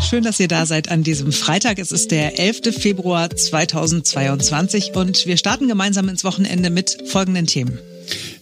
Schön, 0.00 0.24
dass 0.24 0.40
ihr 0.40 0.48
da 0.48 0.66
seid 0.66 0.90
an 0.90 1.02
diesem 1.04 1.30
Freitag. 1.30 1.78
Es 1.78 1.92
ist 1.92 2.10
der 2.10 2.38
11. 2.38 2.74
Februar 2.76 3.30
2022 3.30 4.96
und 4.96 5.24
wir 5.26 5.36
starten 5.36 5.68
gemeinsam 5.68 6.08
ins 6.08 6.24
Wochenende 6.24 6.70
mit 6.70 6.98
folgenden 7.06 7.46
Themen. 7.46 7.78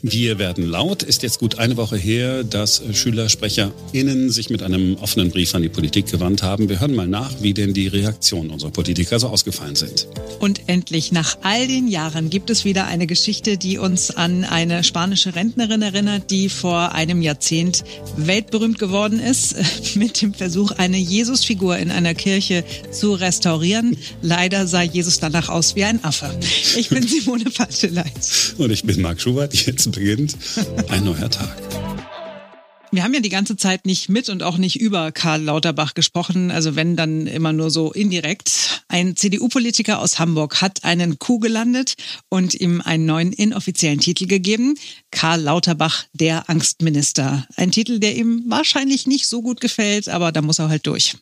Wir 0.02 0.38
werden 0.38 0.64
laut. 0.64 1.02
Ist 1.02 1.24
jetzt 1.24 1.40
gut 1.40 1.58
eine 1.58 1.76
Woche 1.76 1.96
her, 1.96 2.44
dass 2.44 2.80
SchülersprecherInnen 2.92 4.30
sich 4.30 4.48
mit 4.48 4.62
einem 4.62 4.94
offenen 4.98 5.30
Brief 5.30 5.56
an 5.56 5.62
die 5.62 5.68
Politik 5.68 6.06
gewandt 6.06 6.44
haben. 6.44 6.68
Wir 6.68 6.78
hören 6.78 6.94
mal 6.94 7.08
nach, 7.08 7.32
wie 7.40 7.52
denn 7.52 7.74
die 7.74 7.88
Reaktionen 7.88 8.50
unserer 8.50 8.70
Politiker 8.70 9.18
so 9.18 9.26
ausgefallen 9.26 9.74
sind. 9.74 10.06
Und 10.38 10.68
endlich, 10.68 11.10
nach 11.10 11.38
all 11.42 11.66
den 11.66 11.88
Jahren, 11.88 12.30
gibt 12.30 12.48
es 12.50 12.64
wieder 12.64 12.86
eine 12.86 13.08
Geschichte, 13.08 13.56
die 13.56 13.78
uns 13.78 14.12
an 14.12 14.44
eine 14.44 14.84
spanische 14.84 15.34
Rentnerin 15.34 15.82
erinnert, 15.82 16.30
die 16.30 16.48
vor 16.48 16.92
einem 16.92 17.20
Jahrzehnt 17.20 17.82
weltberühmt 18.16 18.78
geworden 18.78 19.18
ist, 19.18 19.56
mit 19.96 20.22
dem 20.22 20.32
Versuch, 20.32 20.70
eine 20.72 20.98
Jesusfigur 20.98 21.76
in 21.76 21.90
einer 21.90 22.14
Kirche 22.14 22.62
zu 22.92 23.14
restaurieren. 23.14 23.96
Leider 24.22 24.68
sah 24.68 24.82
Jesus 24.82 25.18
danach 25.18 25.48
aus 25.48 25.74
wie 25.74 25.82
ein 25.82 26.04
Affe. 26.04 26.30
Ich 26.76 26.88
bin 26.88 27.02
Simone 27.02 27.46
Pateleit. 27.46 28.12
Und 28.58 28.70
ich 28.70 28.84
bin 28.84 29.00
Marc 29.00 29.20
Schubert. 29.20 29.54
Jetzt 29.54 29.87
beginnt 29.90 30.36
ein 30.88 31.04
neuer 31.04 31.30
Tag. 31.30 31.56
Wir 32.90 33.02
haben 33.02 33.12
ja 33.12 33.20
die 33.20 33.28
ganze 33.28 33.56
Zeit 33.56 33.84
nicht 33.84 34.08
mit 34.08 34.30
und 34.30 34.42
auch 34.42 34.56
nicht 34.56 34.80
über 34.80 35.12
Karl 35.12 35.42
Lauterbach 35.42 35.92
gesprochen, 35.92 36.50
also 36.50 36.74
wenn 36.74 36.96
dann 36.96 37.26
immer 37.26 37.52
nur 37.52 37.70
so 37.70 37.92
indirekt. 37.92 38.82
Ein 38.88 39.14
CDU-Politiker 39.14 40.00
aus 40.00 40.18
Hamburg 40.18 40.62
hat 40.62 40.84
einen 40.84 41.18
Coup 41.18 41.38
gelandet 41.38 41.96
und 42.30 42.54
ihm 42.54 42.80
einen 42.80 43.04
neuen 43.04 43.34
inoffiziellen 43.34 44.00
Titel 44.00 44.26
gegeben. 44.26 44.76
Karl 45.10 45.42
Lauterbach, 45.42 46.06
der 46.14 46.48
Angstminister. 46.48 47.46
Ein 47.56 47.72
Titel, 47.72 47.98
der 47.98 48.16
ihm 48.16 48.44
wahrscheinlich 48.48 49.06
nicht 49.06 49.26
so 49.26 49.42
gut 49.42 49.60
gefällt, 49.60 50.08
aber 50.08 50.32
da 50.32 50.40
muss 50.40 50.58
er 50.58 50.70
halt 50.70 50.86
durch. 50.86 51.16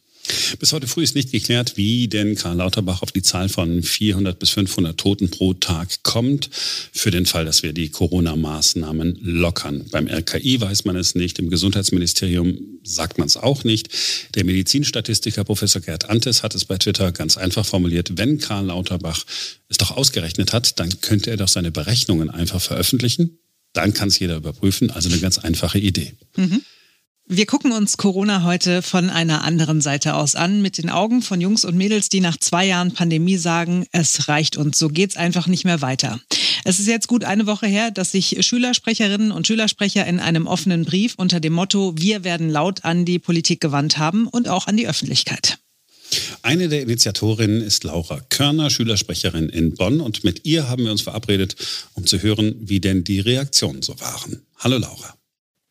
Bis 0.59 0.73
heute 0.73 0.87
früh 0.87 1.03
ist 1.03 1.15
nicht 1.15 1.33
geklärt, 1.33 1.77
wie 1.77 2.09
denn 2.09 2.35
Karl 2.35 2.57
Lauterbach 2.57 3.03
auf 3.03 3.13
die 3.13 3.23
Zahl 3.23 3.49
von 3.49 3.83
400 3.83 4.39
bis 4.39 4.51
500 4.51 4.99
Toten 4.99 5.31
pro 5.31 5.55
Tag 5.55 6.03
kommt, 6.03 6.51
für 6.93 7.11
den 7.11 7.27
Fall, 7.27 7.45
dass 7.45 7.63
wir 7.63 7.73
die 7.73 7.91
Corona-Maßnahmen 7.91 9.19
lockern. 9.23 9.87
Beim 9.91 10.09
RKI 10.09 10.61
weiß 10.61 10.85
man 10.85 10.97
es 10.97 11.15
nicht, 11.15 11.39
im 11.39 11.51
Gesundheitsministerium 11.51 12.59
sagt 12.83 13.19
man 13.19 13.27
es 13.27 13.37
auch 13.37 13.65
nicht. 13.65 13.89
Der 14.35 14.45
Medizinstatistiker 14.45 15.45
Professor 15.45 15.83
Gerd 15.83 16.09
Antes 16.09 16.43
hat 16.43 16.55
es 16.55 16.65
bei 16.65 16.79
Twitter 16.79 17.13
ganz 17.13 17.37
einfach 17.37 17.67
formuliert, 17.67 18.17
wenn 18.17 18.39
Karl 18.39 18.67
Lauterbach 18.67 19.25
es 19.69 19.79
doch 19.79 19.91
ausgerechnet 19.91 20.53
hat, 20.53 20.79
dann 20.79 21.01
könnte 21.01 21.31
er 21.31 21.37
doch 21.37 21.49
seine 21.49 21.71
Berechnungen 21.71 22.31
einfach 22.31 22.61
veröffentlichen. 22.61 23.39
Dann 23.73 23.93
kann 23.93 24.09
es 24.09 24.19
jeder 24.19 24.37
überprüfen. 24.37 24.91
Also 24.91 25.09
eine 25.11 25.19
ganz 25.19 25.39
einfache 25.39 25.79
Idee. 25.79 26.13
Mhm. 26.37 26.63
Wir 27.29 27.47
gucken 27.47 27.73
uns 27.73 27.97
Corona 27.97 28.45
heute 28.45 28.83
von 28.83 29.11
einer 29.11 29.43
anderen 29.43 29.81
Seite 29.81 30.15
aus 30.15 30.37
an, 30.37 30.63
mit 30.63 30.79
den 30.79 30.91
Augen 30.91 31.23
von 31.23 31.41
Jungs 31.41 31.65
und 31.65 31.77
Mädels, 31.77 32.09
die 32.09 32.21
nach 32.21 32.37
zwei 32.37 32.65
Jahren 32.65 32.93
Pandemie 32.93 33.37
sagen, 33.37 33.85
es 33.91 34.29
reicht 34.29 34.57
uns, 34.57 34.79
so 34.79 34.89
geht's 34.89 35.17
einfach 35.17 35.49
nicht 35.49 35.65
mehr 35.65 35.83
weiter. 35.83 36.21
Es 36.63 36.79
ist 36.79 36.87
jetzt 36.87 37.09
gut 37.09 37.25
eine 37.25 37.47
Woche 37.49 37.67
her, 37.67 37.91
dass 37.91 38.13
sich 38.13 38.37
Schülersprecherinnen 38.47 39.33
und 39.33 39.45
Schülersprecher 39.45 40.07
in 40.07 40.21
einem 40.21 40.47
offenen 40.47 40.85
Brief 40.85 41.15
unter 41.17 41.41
dem 41.41 41.55
Motto 41.55 41.95
Wir 41.97 42.23
werden 42.23 42.49
laut 42.49 42.85
an 42.85 43.05
die 43.05 43.19
Politik 43.19 43.61
gewandt 43.61 43.99
haben 43.99 44.29
und 44.29 44.49
auch 44.49 44.69
an 44.69 44.77
die 44.77 44.87
Öffentlichkeit. 44.87 45.59
Eine 46.43 46.69
der 46.69 46.83
Initiatorinnen 46.83 47.61
ist 47.61 47.83
Laura 47.83 48.21
Körner, 48.29 48.71
Schülersprecherin 48.71 49.49
in 49.49 49.75
Bonn. 49.75 50.01
Und 50.01 50.23
mit 50.23 50.47
ihr 50.47 50.69
haben 50.69 50.85
wir 50.85 50.93
uns 50.93 51.03
verabredet, 51.03 51.57
um 51.95 52.07
zu 52.07 52.23
hören, 52.23 52.55
wie 52.61 52.79
denn 52.79 53.03
die 53.03 53.19
Reaktionen 53.19 53.83
so 53.83 53.99
waren. 53.99 54.43
Hallo 54.59 54.79
Laura. 54.79 55.17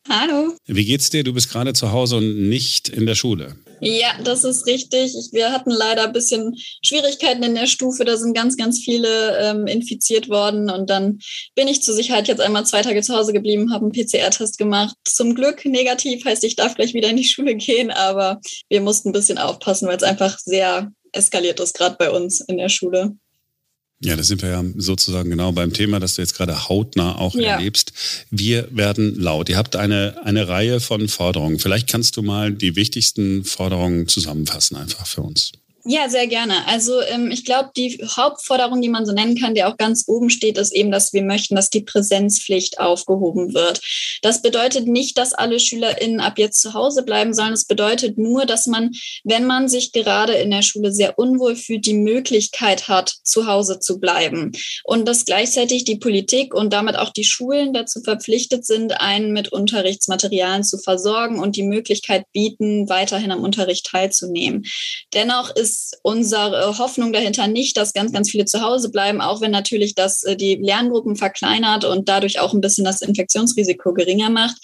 Hallo. 0.08 0.54
Wie 0.66 0.84
geht's 0.84 1.10
dir? 1.10 1.24
Du 1.24 1.32
bist 1.32 1.50
gerade 1.50 1.72
zu 1.72 1.90
Hause 1.90 2.16
und 2.16 2.48
nicht 2.48 2.88
in 2.88 3.06
der 3.06 3.14
Schule. 3.14 3.56
Ja, 3.80 4.18
das 4.22 4.44
ist 4.44 4.66
richtig. 4.66 5.12
Wir 5.32 5.52
hatten 5.52 5.70
leider 5.70 6.04
ein 6.04 6.12
bisschen 6.12 6.54
Schwierigkeiten 6.82 7.42
in 7.42 7.54
der 7.54 7.66
Stufe. 7.66 8.04
Da 8.04 8.16
sind 8.16 8.34
ganz, 8.34 8.56
ganz 8.56 8.78
viele 8.78 9.38
ähm, 9.38 9.66
infiziert 9.66 10.28
worden. 10.28 10.70
Und 10.70 10.88
dann 10.88 11.18
bin 11.54 11.68
ich 11.68 11.82
zur 11.82 11.94
Sicherheit 11.94 12.28
jetzt 12.28 12.40
einmal 12.40 12.64
zwei 12.64 12.82
Tage 12.82 13.02
zu 13.02 13.14
Hause 13.14 13.32
geblieben, 13.32 13.72
habe 13.72 13.84
einen 13.84 13.92
PCR-Test 13.92 14.58
gemacht. 14.58 14.94
Zum 15.04 15.34
Glück 15.34 15.64
negativ, 15.64 16.24
heißt, 16.24 16.44
ich 16.44 16.56
darf 16.56 16.74
gleich 16.76 16.94
wieder 16.94 17.10
in 17.10 17.16
die 17.16 17.24
Schule 17.24 17.56
gehen. 17.56 17.90
Aber 17.90 18.40
wir 18.68 18.80
mussten 18.80 19.10
ein 19.10 19.12
bisschen 19.12 19.38
aufpassen, 19.38 19.88
weil 19.88 19.96
es 19.96 20.02
einfach 20.02 20.38
sehr 20.38 20.90
eskaliert 21.12 21.60
ist, 21.60 21.76
gerade 21.76 21.96
bei 21.98 22.10
uns 22.10 22.40
in 22.40 22.58
der 22.58 22.68
Schule. 22.68 23.16
Ja, 24.00 24.14
da 24.14 24.22
sind 24.22 24.42
wir 24.42 24.50
ja 24.50 24.64
sozusagen 24.76 25.30
genau 25.30 25.52
beim 25.52 25.72
Thema, 25.72 26.00
das 26.00 26.16
du 26.16 26.22
jetzt 26.22 26.36
gerade 26.36 26.68
hautnah 26.68 27.16
auch 27.16 27.34
ja. 27.34 27.56
erlebst. 27.56 27.92
Wir 28.30 28.68
werden 28.70 29.18
laut. 29.18 29.48
Ihr 29.48 29.56
habt 29.56 29.74
eine, 29.74 30.20
eine 30.22 30.48
Reihe 30.48 30.80
von 30.80 31.08
Forderungen. 31.08 31.58
Vielleicht 31.58 31.88
kannst 31.88 32.16
du 32.18 32.22
mal 32.22 32.52
die 32.52 32.76
wichtigsten 32.76 33.44
Forderungen 33.44 34.06
zusammenfassen, 34.06 34.76
einfach 34.76 35.06
für 35.06 35.22
uns. 35.22 35.52
Ja, 35.88 36.08
sehr 36.08 36.26
gerne. 36.26 36.66
Also 36.66 37.00
ähm, 37.00 37.30
ich 37.30 37.44
glaube, 37.44 37.70
die 37.76 38.04
Hauptforderung, 38.04 38.82
die 38.82 38.88
man 38.88 39.06
so 39.06 39.12
nennen 39.12 39.38
kann, 39.38 39.54
der 39.54 39.68
auch 39.68 39.76
ganz 39.76 40.02
oben 40.08 40.30
steht, 40.30 40.58
ist 40.58 40.74
eben, 40.74 40.90
dass 40.90 41.12
wir 41.12 41.22
möchten, 41.22 41.54
dass 41.54 41.70
die 41.70 41.82
Präsenzpflicht 41.82 42.80
aufgehoben 42.80 43.54
wird. 43.54 43.80
Das 44.20 44.42
bedeutet 44.42 44.88
nicht, 44.88 45.16
dass 45.16 45.32
alle 45.32 45.60
SchülerInnen 45.60 46.18
ab 46.18 46.40
jetzt 46.40 46.60
zu 46.60 46.74
Hause 46.74 47.04
bleiben 47.04 47.34
sollen. 47.34 47.52
Es 47.52 47.66
bedeutet 47.66 48.18
nur, 48.18 48.46
dass 48.46 48.66
man, 48.66 48.90
wenn 49.22 49.44
man 49.44 49.68
sich 49.68 49.92
gerade 49.92 50.32
in 50.32 50.50
der 50.50 50.62
Schule 50.62 50.92
sehr 50.92 51.20
unwohl 51.20 51.54
fühlt, 51.54 51.86
die 51.86 51.94
Möglichkeit 51.94 52.88
hat, 52.88 53.14
zu 53.22 53.46
Hause 53.46 53.78
zu 53.78 54.00
bleiben. 54.00 54.50
Und 54.82 55.06
dass 55.06 55.24
gleichzeitig 55.24 55.84
die 55.84 55.98
Politik 55.98 56.52
und 56.52 56.72
damit 56.72 56.96
auch 56.96 57.10
die 57.10 57.22
Schulen 57.22 57.72
dazu 57.72 58.00
verpflichtet 58.02 58.66
sind, 58.66 59.00
einen 59.00 59.32
mit 59.32 59.52
Unterrichtsmaterialien 59.52 60.64
zu 60.64 60.78
versorgen 60.78 61.38
und 61.38 61.54
die 61.54 61.62
Möglichkeit 61.62 62.24
bieten, 62.32 62.88
weiterhin 62.88 63.30
am 63.30 63.44
Unterricht 63.44 63.86
teilzunehmen. 63.86 64.64
Dennoch 65.14 65.54
ist 65.54 65.75
ist 65.76 65.98
unsere 66.02 66.78
Hoffnung 66.78 67.12
dahinter 67.12 67.46
nicht, 67.46 67.76
dass 67.76 67.92
ganz, 67.92 68.12
ganz 68.12 68.30
viele 68.30 68.44
zu 68.44 68.62
Hause 68.62 68.90
bleiben, 68.90 69.20
auch 69.20 69.40
wenn 69.40 69.50
natürlich 69.50 69.94
das 69.94 70.22
äh, 70.24 70.36
die 70.36 70.56
Lerngruppen 70.56 71.16
verkleinert 71.16 71.84
und 71.84 72.08
dadurch 72.08 72.40
auch 72.40 72.54
ein 72.54 72.60
bisschen 72.60 72.84
das 72.84 73.02
Infektionsrisiko 73.02 73.92
geringer 73.92 74.30
macht. 74.30 74.56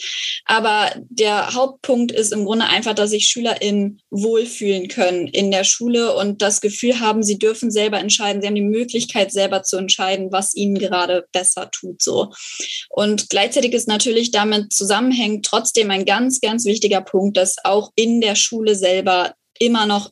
Aber 0.45 0.91
der 1.09 1.55
Hauptpunkt 1.55 2.13
ist 2.13 2.33
im 2.33 2.45
Grunde 2.45 2.67
einfach, 2.67 2.95
dass 2.95 3.11
sich 3.11 3.27
SchülerInnen 3.27 4.01
wohlfühlen 4.11 4.89
können 4.89 5.27
in 5.29 5.51
der 5.51 5.65
Schule 5.65 6.15
und 6.17 6.43
das 6.43 6.61
Gefühl 6.61 7.01
haben, 7.01 7.23
sie 7.23 7.39
dürfen 7.39 7.71
selber 7.71 7.99
entscheiden. 7.99 8.41
Sie 8.41 8.49
haben 8.49 8.55
die 8.55 8.63
Möglichkeit, 8.63 9.33
selber 9.33 9.63
zu 9.63 9.77
entscheiden, 9.77 10.33
was 10.33 10.55
ihnen 10.55 10.79
gerade 10.79 11.27
besser 11.33 11.71
tut, 11.71 12.03
so. 12.03 12.31
Und 12.89 13.29
gleichzeitig 13.31 13.73
ist 13.73 13.89
natürlich 13.89 14.31
damit 14.31 14.73
zusammenhängt 14.73 15.45
trotzdem 15.45 15.91
ein 15.91 16.05
ganz, 16.05 16.41
ganz 16.41 16.65
wichtiger 16.65 17.01
Punkt, 17.01 17.37
dass 17.37 17.57
auch 17.65 17.91
in 17.97 18.21
der 18.21 18.35
Schule 18.35 18.75
selber 18.75 19.35
immer 19.59 19.87
noch 19.87 20.11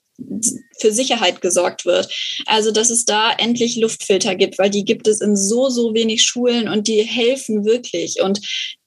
für 0.78 0.92
Sicherheit 0.92 1.40
gesorgt 1.40 1.84
wird. 1.84 2.12
Also, 2.46 2.70
dass 2.70 2.90
es 2.90 3.04
da 3.04 3.32
endlich 3.32 3.76
Luftfilter 3.76 4.34
gibt, 4.34 4.58
weil 4.58 4.70
die 4.70 4.84
gibt 4.84 5.08
es 5.08 5.20
in 5.20 5.36
so, 5.36 5.68
so 5.68 5.94
wenig 5.94 6.22
Schulen 6.22 6.68
und 6.68 6.88
die 6.88 7.02
helfen 7.02 7.64
wirklich. 7.64 8.22
Und 8.22 8.40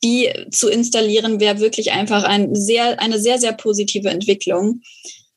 die 0.03 0.29
zu 0.51 0.69
installieren 0.69 1.39
wäre 1.39 1.59
wirklich 1.59 1.91
einfach 1.91 2.23
ein 2.23 2.55
sehr, 2.55 2.99
eine 2.99 3.19
sehr, 3.19 3.39
sehr 3.39 3.53
positive 3.53 4.09
Entwicklung. 4.09 4.81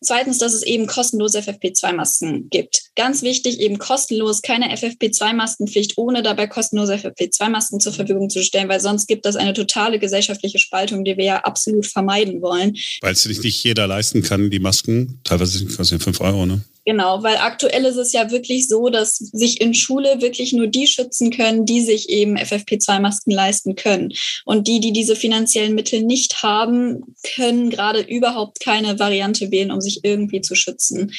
Zweitens, 0.02 0.38
dass 0.38 0.52
es 0.52 0.62
eben 0.62 0.86
kostenlose 0.86 1.38
FFP2-Masken 1.38 2.48
gibt. 2.50 2.82
Ganz 2.96 3.22
wichtig, 3.22 3.60
eben 3.60 3.78
kostenlos, 3.78 4.42
keine 4.42 4.74
FFP2-Maskenpflicht, 4.74 5.94
ohne 5.96 6.22
dabei 6.22 6.46
kostenlose 6.46 6.94
FFP2-Masken 6.94 7.80
zur 7.80 7.92
Verfügung 7.92 8.28
zu 8.28 8.42
stellen, 8.42 8.68
weil 8.68 8.80
sonst 8.80 9.06
gibt 9.06 9.24
es 9.24 9.36
eine 9.36 9.54
totale 9.54 9.98
gesellschaftliche 9.98 10.58
Spaltung, 10.58 11.04
die 11.04 11.16
wir 11.16 11.24
ja 11.24 11.36
absolut 11.44 11.86
vermeiden 11.86 12.42
wollen. 12.42 12.76
Weil 13.00 13.14
es 13.14 13.22
sich 13.22 13.42
nicht 13.42 13.64
jeder 13.64 13.86
leisten 13.86 14.22
kann, 14.22 14.50
die 14.50 14.58
Masken. 14.58 15.18
Teilweise 15.24 15.64
kosten 15.64 15.96
ja 15.96 16.04
5 16.04 16.20
Euro, 16.20 16.46
ne? 16.46 16.62
Genau, 16.88 17.24
weil 17.24 17.38
aktuell 17.38 17.84
ist 17.84 17.97
es 17.97 18.12
ja 18.12 18.30
wirklich 18.30 18.69
so, 18.69 18.91
dass 18.91 19.16
sich 19.16 19.60
in 19.60 19.74
Schule 19.74 20.20
wirklich 20.20 20.52
nur 20.52 20.69
die 20.69 20.86
schützen 20.86 21.32
können, 21.32 21.66
die 21.66 21.80
sich 21.80 22.08
eben 22.08 22.38
FFP2-Masken 22.38 23.32
leisten 23.32 23.74
können. 23.74 24.12
Und 24.44 24.69
die, 24.69 24.78
die 24.78 24.92
diese 24.92 25.16
finanziellen 25.16 25.74
Mittel 25.74 26.02
nicht 26.02 26.44
haben, 26.44 27.02
können 27.34 27.70
gerade 27.70 28.03
überhaupt 28.03 28.60
keine 28.60 29.00
Variante 29.00 29.50
wählen, 29.50 29.72
um 29.72 29.80
sich 29.80 30.04
irgendwie 30.04 30.42
zu 30.42 30.54
schützen. 30.54 31.12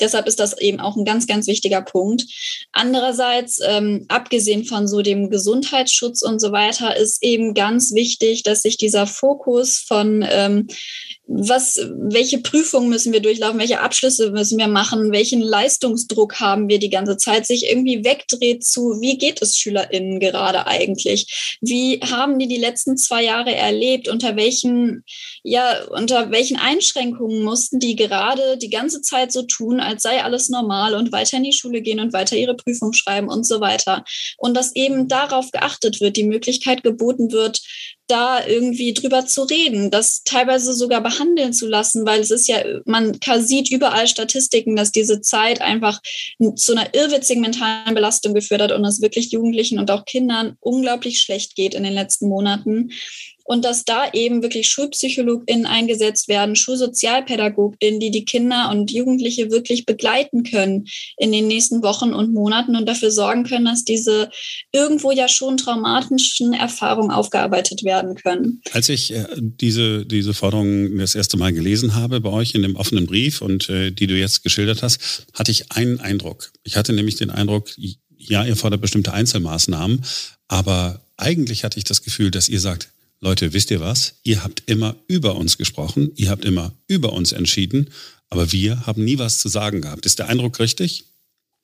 Deshalb 0.00 0.26
ist 0.26 0.40
das 0.40 0.58
eben 0.58 0.80
auch 0.80 0.96
ein 0.96 1.04
ganz, 1.04 1.26
ganz 1.26 1.46
wichtiger 1.46 1.82
Punkt. 1.82 2.24
Andererseits, 2.72 3.58
ähm, 3.66 4.04
abgesehen 4.08 4.64
von 4.64 4.86
so 4.86 5.02
dem 5.02 5.30
Gesundheitsschutz 5.30 6.22
und 6.22 6.40
so 6.40 6.52
weiter, 6.52 6.96
ist 6.96 7.22
eben 7.22 7.54
ganz 7.54 7.92
wichtig, 7.94 8.42
dass 8.42 8.62
sich 8.62 8.76
dieser 8.76 9.06
Fokus 9.06 9.78
von 9.78 10.24
ähm, 10.28 10.68
was, 11.28 11.76
welche 11.92 12.38
Prüfungen 12.38 12.88
müssen 12.88 13.12
wir 13.12 13.20
durchlaufen, 13.20 13.58
welche 13.58 13.80
Abschlüsse 13.80 14.30
müssen 14.30 14.58
wir 14.58 14.68
machen, 14.68 15.10
welchen 15.10 15.40
Leistungsdruck 15.40 16.38
haben 16.38 16.68
wir 16.68 16.78
die 16.78 16.90
ganze 16.90 17.16
Zeit, 17.16 17.46
sich 17.46 17.68
irgendwie 17.68 18.04
wegdreht 18.04 18.64
zu, 18.64 19.00
wie 19.00 19.18
geht 19.18 19.42
es 19.42 19.58
SchülerInnen 19.58 20.20
gerade 20.20 20.66
eigentlich? 20.68 21.58
Wie 21.60 21.98
haben 22.00 22.38
die 22.38 22.46
die 22.46 22.58
letzten 22.58 22.96
zwei 22.96 23.24
Jahre 23.24 23.54
erlebt? 23.54 24.06
Unter 24.06 24.36
welchen, 24.36 25.04
ja, 25.42 25.84
unter 25.86 26.30
welchen 26.30 26.58
Einschränkungen 26.58 27.42
mussten 27.42 27.80
die 27.80 27.96
gerade 27.96 28.56
die 28.58 28.70
ganze 28.70 29.02
Zeit 29.02 29.32
so 29.32 29.42
tun, 29.42 29.80
als 29.86 30.02
sei 30.02 30.22
alles 30.22 30.48
normal 30.48 30.94
und 30.94 31.12
weiter 31.12 31.38
in 31.38 31.44
die 31.44 31.52
Schule 31.52 31.80
gehen 31.80 32.00
und 32.00 32.12
weiter 32.12 32.36
ihre 32.36 32.54
Prüfung 32.54 32.92
schreiben 32.92 33.28
und 33.28 33.46
so 33.46 33.60
weiter? 33.60 34.04
Und 34.36 34.54
dass 34.54 34.74
eben 34.74 35.08
darauf 35.08 35.50
geachtet 35.50 36.00
wird, 36.00 36.16
die 36.16 36.24
Möglichkeit 36.24 36.82
geboten 36.82 37.32
wird, 37.32 37.60
da 38.08 38.46
irgendwie 38.46 38.94
drüber 38.94 39.26
zu 39.26 39.42
reden, 39.42 39.90
das 39.90 40.22
teilweise 40.22 40.72
sogar 40.74 41.00
behandeln 41.00 41.52
zu 41.52 41.66
lassen, 41.66 42.06
weil 42.06 42.20
es 42.20 42.30
ist 42.30 42.46
ja, 42.46 42.62
man 42.84 43.18
sieht 43.40 43.70
überall 43.70 44.06
Statistiken, 44.06 44.76
dass 44.76 44.92
diese 44.92 45.20
Zeit 45.20 45.60
einfach 45.60 46.00
zu 46.54 46.72
einer 46.72 46.94
irrwitzigen 46.94 47.42
mentalen 47.42 47.94
Belastung 47.94 48.34
geführt 48.34 48.62
hat 48.62 48.72
und 48.72 48.84
es 48.84 49.00
wirklich 49.00 49.32
Jugendlichen 49.32 49.78
und 49.78 49.90
auch 49.90 50.04
Kindern 50.04 50.56
unglaublich 50.60 51.20
schlecht 51.20 51.56
geht 51.56 51.74
in 51.74 51.82
den 51.82 51.94
letzten 51.94 52.28
Monaten 52.28 52.90
und 53.46 53.64
dass 53.64 53.84
da 53.84 54.10
eben 54.12 54.42
wirklich 54.42 54.68
SchulpsychologInnen 54.68 55.66
eingesetzt 55.66 56.28
werden, 56.28 56.56
SchulsozialpädagogInnen, 56.56 58.00
die 58.00 58.10
die 58.10 58.24
Kinder 58.24 58.70
und 58.70 58.90
Jugendliche 58.90 59.50
wirklich 59.50 59.86
begleiten 59.86 60.42
können 60.42 60.86
in 61.16 61.32
den 61.32 61.46
nächsten 61.46 61.82
Wochen 61.82 62.12
und 62.12 62.32
Monaten 62.32 62.76
und 62.76 62.86
dafür 62.86 63.10
sorgen 63.10 63.44
können, 63.44 63.66
dass 63.66 63.84
diese 63.84 64.30
irgendwo 64.72 65.12
ja 65.12 65.28
schon 65.28 65.56
traumatischen 65.56 66.52
Erfahrungen 66.52 67.10
aufgearbeitet 67.10 67.84
werden 67.84 68.16
können. 68.16 68.62
Als 68.72 68.88
ich 68.88 69.12
äh, 69.12 69.26
diese, 69.38 70.04
diese 70.04 70.34
Forderung 70.34 70.98
das 70.98 71.14
erste 71.14 71.36
Mal 71.36 71.52
gelesen 71.52 71.94
habe 71.94 72.20
bei 72.20 72.30
euch 72.30 72.54
in 72.54 72.62
dem 72.62 72.76
offenen 72.76 73.06
Brief 73.06 73.40
und 73.40 73.68
äh, 73.68 73.90
die 73.90 74.06
du 74.06 74.14
jetzt 74.14 74.42
geschildert 74.42 74.82
hast, 74.82 75.26
hatte 75.32 75.50
ich 75.50 75.72
einen 75.72 76.00
Eindruck. 76.00 76.52
Ich 76.64 76.76
hatte 76.76 76.92
nämlich 76.92 77.16
den 77.16 77.30
Eindruck, 77.30 77.70
ja, 78.18 78.44
ihr 78.44 78.56
fordert 78.56 78.80
bestimmte 78.80 79.12
Einzelmaßnahmen, 79.12 80.04
aber 80.48 81.00
eigentlich 81.16 81.64
hatte 81.64 81.78
ich 81.78 81.84
das 81.84 82.02
Gefühl, 82.02 82.30
dass 82.30 82.48
ihr 82.48 82.60
sagt, 82.60 82.88
Leute, 83.20 83.52
wisst 83.52 83.70
ihr 83.70 83.80
was? 83.80 84.14
Ihr 84.22 84.44
habt 84.44 84.62
immer 84.66 84.94
über 85.08 85.36
uns 85.36 85.56
gesprochen, 85.56 86.12
ihr 86.16 86.30
habt 86.30 86.44
immer 86.44 86.72
über 86.86 87.12
uns 87.12 87.32
entschieden, 87.32 87.90
aber 88.28 88.52
wir 88.52 88.86
haben 88.86 89.04
nie 89.04 89.18
was 89.18 89.38
zu 89.38 89.48
sagen 89.48 89.80
gehabt. 89.80 90.04
Ist 90.04 90.18
der 90.18 90.28
Eindruck 90.28 90.58
richtig? 90.60 91.04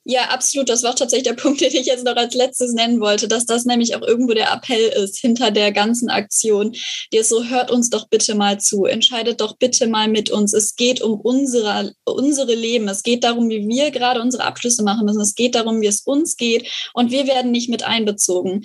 Ja, 0.05 0.31
absolut. 0.31 0.69
Das 0.69 0.83
war 0.83 0.97
tatsächlich 0.97 1.29
der 1.29 1.35
Punkt, 1.41 1.61
den 1.61 1.75
ich 1.75 1.87
jetzt 1.87 2.05
noch 2.05 2.17
als 2.17 2.35
letztes 2.35 2.73
nennen 2.73 3.01
wollte, 3.01 3.29
dass 3.29 3.47
das 3.47 3.65
nämlich 3.65 3.95
auch 3.95 4.03
irgendwo 4.03 4.35
der 4.35 4.51
Appell 4.53 4.89
ist 4.89 5.19
hinter 5.19 5.51
der 5.51 5.71
ganzen 5.73 6.11
Aktion. 6.11 6.75
Die 7.13 7.19
ist 7.19 7.29
so, 7.29 7.45
hört 7.45 7.71
uns 7.71 7.89
doch 7.91 8.09
bitte 8.09 8.35
mal 8.35 8.59
zu, 8.59 8.85
entscheidet 8.85 9.41
doch 9.41 9.57
bitte 9.57 9.87
mal 9.87 10.09
mit 10.09 10.31
uns. 10.31 10.53
Es 10.55 10.75
geht 10.75 11.03
um 11.03 11.21
unsere, 11.21 11.95
unsere 12.05 12.55
Leben. 12.55 12.89
Es 12.89 13.03
geht 13.03 13.23
darum, 13.23 13.49
wie 13.49 13.69
wir 13.69 13.91
gerade 13.93 14.21
unsere 14.21 14.45
Abschlüsse 14.45 14.83
machen 14.83 15.05
müssen. 15.05 15.21
Es 15.21 15.35
geht 15.35 15.55
darum, 15.55 15.81
wie 15.81 15.87
es 15.87 16.01
uns 16.01 16.37
geht 16.37 16.69
und 16.95 17.11
wir 17.13 17.27
werden 17.27 17.53
nicht 17.53 17.69
mit 17.69 17.85
einbezogen. 17.85 18.63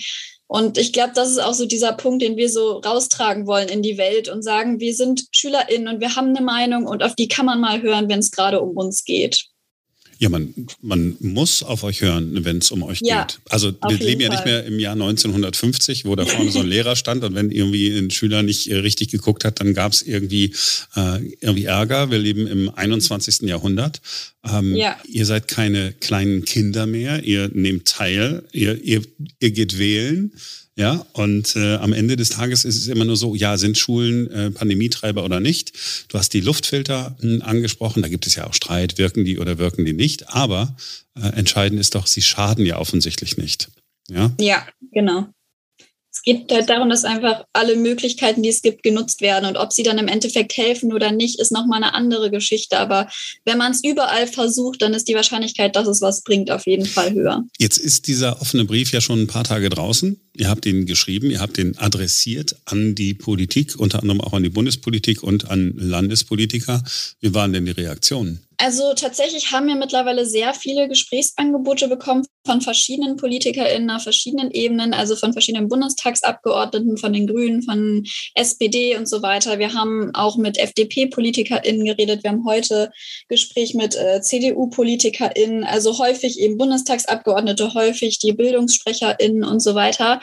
Und 0.48 0.78
ich 0.78 0.94
glaube, 0.94 1.12
das 1.14 1.30
ist 1.30 1.40
auch 1.40 1.54
so 1.54 1.66
dieser 1.66 1.92
Punkt, 1.92 2.22
den 2.22 2.38
wir 2.38 2.50
so 2.50 2.78
raustragen 2.78 3.48
wollen 3.48 3.68
in 3.68 3.82
die 3.82 3.98
Welt 3.98 4.30
und 4.30 4.44
sagen, 4.44 4.80
wir 4.80 4.96
sind 4.96 5.26
SchülerInnen 5.32 5.96
und 5.96 6.00
wir 6.00 6.16
haben 6.16 6.30
eine 6.30 6.42
Meinung 6.42 6.88
und 6.88 7.04
auf 7.04 7.16
die 7.16 7.28
kann 7.28 7.46
man 7.46 7.60
mal 7.60 7.82
hören, 7.82 8.08
wenn 8.08 8.20
es 8.20 8.32
gerade 8.32 8.62
um 8.62 8.78
uns 8.78 9.04
geht. 9.04 9.46
Ja, 10.20 10.30
man, 10.30 10.54
man 10.82 11.16
muss 11.20 11.64
auf 11.64 11.84
euch 11.84 12.02
hören, 12.02 12.44
wenn 12.44 12.58
es 12.58 12.72
um 12.72 12.84
euch 12.84 13.00
ja, 13.02 13.24
geht. 13.24 13.40
Also 13.50 13.72
wir 13.88 13.98
leben 13.98 14.22
ja 14.22 14.30
nicht 14.30 14.46
mehr 14.46 14.66
im 14.66 14.80
Jahr 14.80 14.94
1950, 14.94 16.06
wo 16.06 16.16
da 16.16 16.26
vorne 16.26 16.52
so 16.52 16.60
ein 16.60 16.68
Lehrer 16.68 16.96
stand 16.96 17.24
und 17.24 17.36
wenn 17.36 17.52
irgendwie 17.52 17.96
ein 17.96 18.10
Schüler 18.10 18.42
nicht 18.44 18.68
äh, 18.68 18.78
richtig 18.78 19.10
geguckt 19.10 19.46
hat, 19.46 19.60
dann 19.60 19.74
gab 19.74 19.94
es 19.94 20.02
irgendwie, 20.02 20.54
äh, 20.96 21.20
irgendwie 21.40 21.66
Ärger. 21.66 22.10
Wir 22.10 22.20
leben 22.20 22.48
im 22.48 22.70
21. 22.74 23.42
Jahrhundert. 23.42 24.02
Ähm, 24.44 24.76
ja. 24.76 24.98
Ihr 25.08 25.26
seid 25.26 25.48
keine 25.48 25.94
kleinen 25.94 26.46
Kinder 26.46 26.86
mehr, 26.86 27.24
ihr 27.24 27.50
nehmt 27.54 27.88
teil, 27.88 28.44
ihr, 28.54 28.82
ihr, 28.84 29.04
ihr 29.40 29.52
geht 29.52 29.78
wählen. 29.78 30.32
Ja, 30.78 31.04
und 31.14 31.56
äh, 31.56 31.78
am 31.78 31.92
Ende 31.92 32.16
des 32.16 32.30
Tages 32.30 32.64
ist 32.64 32.78
es 32.78 32.88
immer 32.88 33.04
nur 33.04 33.18
so, 33.18 33.34
ja, 33.34 33.58
sind 33.58 33.80
Schulen 33.80 34.30
äh, 34.30 34.52
Pandemietreiber 34.52 35.26
oder 35.26 35.40
nicht? 35.40 35.74
Du 36.08 36.20
hast 36.20 36.34
die 36.34 36.40
Luftfilter 36.40 37.18
hm, 37.20 37.42
angesprochen, 37.42 38.04
da 38.04 38.08
gibt 38.08 38.28
es 38.28 38.36
ja 38.36 38.46
auch 38.46 38.54
Streit, 38.54 39.00
wirken 39.00 39.26
die 39.26 39.40
oder 39.40 39.58
wirken 39.58 39.86
die 39.86 39.94
nicht, 39.94 40.30
aber 40.30 40.76
äh, 41.16 41.30
entscheidend 41.30 41.80
ist 41.80 41.96
doch, 41.96 42.06
sie 42.06 42.22
schaden 42.22 42.64
ja 42.64 42.78
offensichtlich 42.78 43.38
nicht. 43.38 43.70
Ja, 44.08 44.32
ja 44.40 44.68
genau. 44.92 45.28
Es 46.28 46.34
geht 46.34 46.52
halt 46.52 46.70
darum, 46.70 46.90
dass 46.90 47.06
einfach 47.06 47.46
alle 47.54 47.78
Möglichkeiten, 47.78 48.44
die 48.44 48.50
es 48.50 48.62
gibt, 48.62 48.84
genutzt 48.84 49.22
werden. 49.22 49.46
Und 49.46 49.56
ob 49.56 49.72
sie 49.72 49.84
dann 49.84 49.98
im 49.98 50.10
Endeffekt 50.10 50.58
helfen 50.58 50.92
oder 50.92 51.14
nicht, 51.14 51.40
ist 51.40 51.54
nochmal 51.54 51.82
eine 51.82 51.94
andere 51.94 52.30
Geschichte. 52.30 52.80
Aber 52.80 53.08
wenn 53.46 53.58
man 53.58 53.72
es 53.72 53.82
überall 53.82 54.28
versucht, 54.28 54.82
dann 54.82 54.94
ist 54.94 55.08
die 55.08 55.16
Wahrscheinlichkeit, 55.16 55.78
dass 55.78 55.88
es 55.88 56.02
was 56.02 56.24
bringt, 56.24 56.52
auf 56.52 56.66
jeden 56.66 56.86
Fall 56.86 57.14
höher. 57.14 57.46
Jetzt 57.58 57.78
ist 57.78 58.08
dieser 58.08 58.42
offene 58.42 58.66
Brief 58.66 58.92
ja 58.92 59.00
schon 59.00 59.22
ein 59.22 59.28
paar 59.28 59.46
Tage 59.46 59.70
draußen. 59.70 60.20
Ihr 60.34 60.50
habt 60.50 60.66
ihn 60.66 60.86
geschrieben, 60.86 61.32
ihr 61.32 61.40
habt 61.40 61.58
ihn 61.58 61.78
adressiert 61.78 62.58
an 62.66 62.94
die 62.94 63.14
Politik, 63.14 63.80
unter 63.80 64.02
anderem 64.02 64.20
auch 64.20 64.34
an 64.34 64.44
die 64.44 64.50
Bundespolitik 64.50 65.24
und 65.24 65.50
an 65.50 65.74
Landespolitiker. 65.78 66.84
Wie 67.22 67.34
waren 67.34 67.54
denn 67.54 67.66
die 67.66 67.72
Reaktionen? 67.72 68.46
Also 68.58 68.94
tatsächlich 68.96 69.52
haben 69.52 69.68
wir 69.68 69.76
mittlerweile 69.76 70.26
sehr 70.26 70.54
viele 70.54 70.88
Gesprächsangebote 70.88 71.88
bekommen 71.88 72.26
von 72.48 72.62
verschiedenen 72.62 73.18
PolitikerInnen 73.18 73.92
auf 73.92 74.04
verschiedenen 74.04 74.50
Ebenen, 74.52 74.94
also 74.94 75.16
von 75.16 75.34
verschiedenen 75.34 75.68
Bundestagsabgeordneten, 75.68 76.98
von 76.98 77.14
den 77.14 77.28
Grünen, 77.28 77.62
von 77.62 78.04
SPD 78.34 78.96
und 78.96 79.08
so 79.08 79.22
weiter. 79.22 79.60
Wir 79.60 79.74
haben 79.74 80.12
auch 80.16 80.38
mit 80.38 80.58
FDP-PolitikerInnen 80.58 81.86
geredet. 81.86 82.24
Wir 82.24 82.32
haben 82.32 82.46
heute 82.46 82.92
Gespräch 83.28 83.74
mit 83.74 83.96
äh, 83.96 84.22
CDU-PolitikerInnen, 84.22 85.66
also 85.66 86.00
häufig 86.00 86.40
eben 86.40 86.58
Bundestagsabgeordnete, 86.58 87.74
häufig 87.74 88.18
die 88.20 88.32
BildungssprecherInnen 88.32 89.44
und 89.44 89.60
so 89.60 89.76
weiter. 89.76 90.22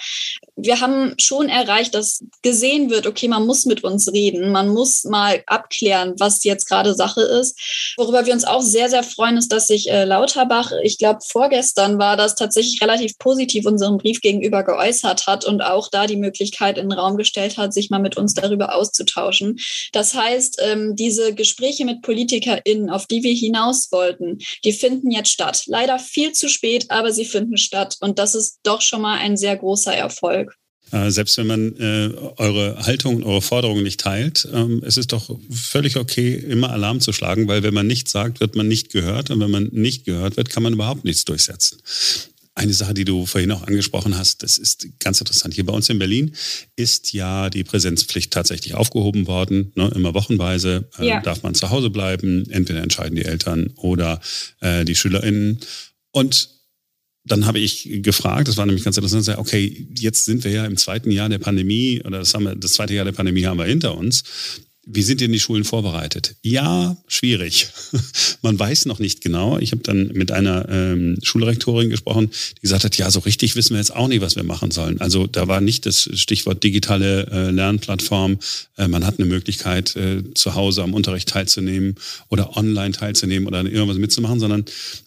Wir 0.57 0.81
haben 0.81 1.15
schon 1.19 1.49
erreicht, 1.49 1.95
dass 1.95 2.25
gesehen 2.43 2.89
wird, 2.91 3.07
okay, 3.07 3.29
man 3.29 3.47
muss 3.47 3.67
mit 3.67 3.85
uns 3.85 4.11
reden, 4.13 4.51
man 4.51 4.69
muss 4.69 5.05
mal 5.05 5.43
abklären, 5.47 6.15
was 6.19 6.43
jetzt 6.45 6.69
gerade 6.69 6.95
Sache 6.95 7.21
ist. 7.21 7.95
Worüber 7.99 8.25
wir 8.25 8.33
uns 8.33 8.45
auch 8.45 8.63
sehr, 8.63 8.89
sehr 8.89 9.03
freuen, 9.03 9.37
ist, 9.37 9.53
dass 9.53 9.67
sich 9.67 9.91
äh, 9.91 10.05
Lauterbach, 10.05 10.73
ich 10.83 10.97
glaube 10.99 11.21
vorgestern 11.27 11.99
war 11.99 12.14
das 12.17 12.35
tatsächlich 12.35 12.81
relativ 12.81 13.19
positiv 13.19 13.67
unserem 13.67 13.99
Brief 13.99 14.21
gegenüber 14.21 14.63
geäußert 14.63 15.27
hat 15.27 15.45
und 15.45 15.63
auch 15.63 15.89
da 15.89 16.07
die 16.07 16.17
Möglichkeit 16.17 16.79
in 16.79 16.89
den 16.89 16.99
Raum 16.99 17.17
gestellt 17.17 17.57
hat, 17.57 17.73
sich 17.73 17.91
mal 17.91 17.99
mit 17.99 18.17
uns 18.17 18.35
darüber 18.35 18.75
auszutauschen. 18.75 19.59
Das 19.93 20.15
heißt, 20.15 20.61
ähm, 20.63 20.97
diese 20.97 21.35
Gespräche 21.35 21.85
mit 21.85 22.03
PolitikerInnen, 22.03 22.91
auf 22.91 23.07
die 23.07 23.23
wir 23.23 23.35
hinaus 23.35 23.91
wollten, 23.91 24.39
die 24.65 24.73
finden 24.73 25.11
jetzt 25.11 25.31
statt. 25.31 25.63
Leider 25.67 25.99
viel 25.99 26.33
zu 26.33 26.49
spät, 26.49 26.91
aber 26.91 27.13
sie 27.13 27.25
finden 27.25 27.57
statt. 27.57 27.97
Und 28.01 28.19
das 28.19 28.35
ist 28.35 28.59
doch 28.63 28.81
schon 28.81 29.03
mal 29.03 29.19
ein 29.19 29.37
sehr 29.37 29.57
großer 29.57 29.95
Erfolg. 29.95 30.57
Äh, 30.95 31.11
selbst 31.11 31.37
wenn 31.39 31.49
man 31.49 31.77
äh, 31.77 32.11
eure 32.37 32.87
Haltung 32.87 33.17
und 33.17 33.25
eure 33.25 33.43
Forderungen 33.43 33.83
nicht 33.83 33.99
teilt, 33.99 34.49
ähm, 34.53 34.81
es 34.87 34.97
ist 34.97 35.13
doch 35.13 35.37
völlig 35.51 35.97
okay, 35.97 36.35
immer 36.35 36.71
Alarm 36.71 37.01
zu 37.01 37.13
schlagen, 37.13 37.49
weil 37.49 37.65
wenn 37.65 37.75
man 37.75 37.89
nichts 37.89 38.13
sagt, 38.13 38.39
wird 38.39 38.55
man 38.55 38.69
nicht 38.69 38.93
gehört 38.93 39.31
und 39.31 39.41
wenn 39.41 39.51
man 39.51 39.71
nicht 39.73 40.05
gehört 40.05 40.37
wird, 40.37 40.51
kann 40.51 40.63
man 40.63 40.75
überhaupt 40.75 41.05
nichts 41.05 41.25
durchsetzen. 41.25 41.79
Eine 42.55 42.73
Sache, 42.73 42.95
die 42.95 43.05
du 43.05 43.27
vorhin 43.27 43.51
auch 43.51 43.65
angesprochen 43.65 44.17
hast, 44.17 44.45
das 44.45 44.57
ist 44.57 44.87
ganz 45.01 45.21
interessant. 45.21 45.55
Hier 45.55 45.67
bei 45.67 45.73
uns 45.73 45.89
in 45.89 45.99
Berlin 45.99 46.37
ist 46.77 47.13
ja 47.13 47.51
die 47.51 47.65
Präsenzpflicht 47.65 48.33
tatsächlich 48.33 48.75
aufgehoben 48.75 49.27
worden. 49.27 49.73
Ne? 49.75 49.91
Immer 49.97 50.15
wochenweise 50.15 50.89
äh, 51.01 51.09
ja. 51.09 51.21
darf 51.21 51.43
man 51.43 51.57
zu 51.57 51.71
Hause 51.71 51.91
bleiben. 51.91 52.49
Entweder 52.51 52.85
entscheiden 52.85 53.17
die 53.17 53.25
Eltern 53.25 53.73
oder 53.75 54.21
äh, 54.61 54.85
die 54.85 54.95
SchülerInnen. 54.95 55.59
Und 56.13 56.51
dann 57.25 57.47
habe 57.47 57.59
ich 57.59 57.89
gefragt, 58.03 58.49
das 58.49 58.57
war 58.57 58.67
nämlich 58.67 58.85
ganz 58.85 58.97
interessant, 58.97 59.39
okay, 59.39 59.87
jetzt 59.99 60.27
sind 60.27 60.45
wir 60.45 60.51
ja 60.51 60.67
im 60.67 60.77
zweiten 60.77 61.11
Jahr 61.11 61.29
der 61.29 61.39
Pandemie 61.39 62.03
oder 62.05 62.19
das, 62.19 62.35
haben 62.35 62.45
wir, 62.45 62.55
das 62.55 62.75
zweite 62.75 62.95
Jahr 62.95 63.07
der 63.07 63.13
Pandemie 63.13 63.47
haben 63.47 63.59
wir 63.59 63.65
hinter 63.65 63.97
uns. 63.97 64.25
Wie 64.87 65.03
sind 65.03 65.21
denn 65.21 65.33
die 65.33 65.41
Schulen 65.41 65.65
vorbereitet? 65.65 66.37
Ja, 66.43 66.97
schwierig. 67.09 67.69
Man 68.43 68.59
weiß 68.59 68.87
noch 68.87 68.99
nicht 68.99 69.23
genau. 69.23 69.59
Ich 69.59 69.73
habe 69.73 69.83
dann 69.83 70.09
mit 70.09 70.31
einer 70.31 70.69
ähm, 70.69 71.19
Schulrektorin 71.23 71.89
gesprochen, 71.89 72.31
die 72.57 72.61
gesagt 72.61 72.85
hat, 72.85 72.97
ja, 72.97 73.11
so 73.11 73.21
richtig 73.21 73.57
wissen 73.57 73.71
wir 73.71 73.79
jetzt 73.79 73.95
auch 73.95 74.09
nicht, 74.09 74.21
was 74.21 74.37
wir 74.37 74.43
machen 74.43 74.71
sollen. 74.71 75.01
Also 75.01 75.27
da 75.27 75.49
war 75.49 75.61
nicht 75.61 75.87
das 75.87 76.09
Stichwort 76.15 76.63
digitale 76.63 77.27
äh, 77.31 77.51
Lernplattform. 77.51 78.39
Äh, 78.77 78.89
man 78.89 79.07
hat 79.07 79.19
eine 79.19 79.27
Möglichkeit, 79.27 79.97
äh, 79.97 80.23
zu 80.35 80.55
Hause 80.55 80.83
am 80.83 80.93
Unterricht 80.93 81.29
teilzunehmen 81.29 81.95
oder 82.29 82.57
online 82.57 82.93
teilzunehmen 82.93 83.49
oder 83.49 83.65
irgendwas 83.65 83.99
mitzumachen, 83.99 84.41
sondern 84.41 84.65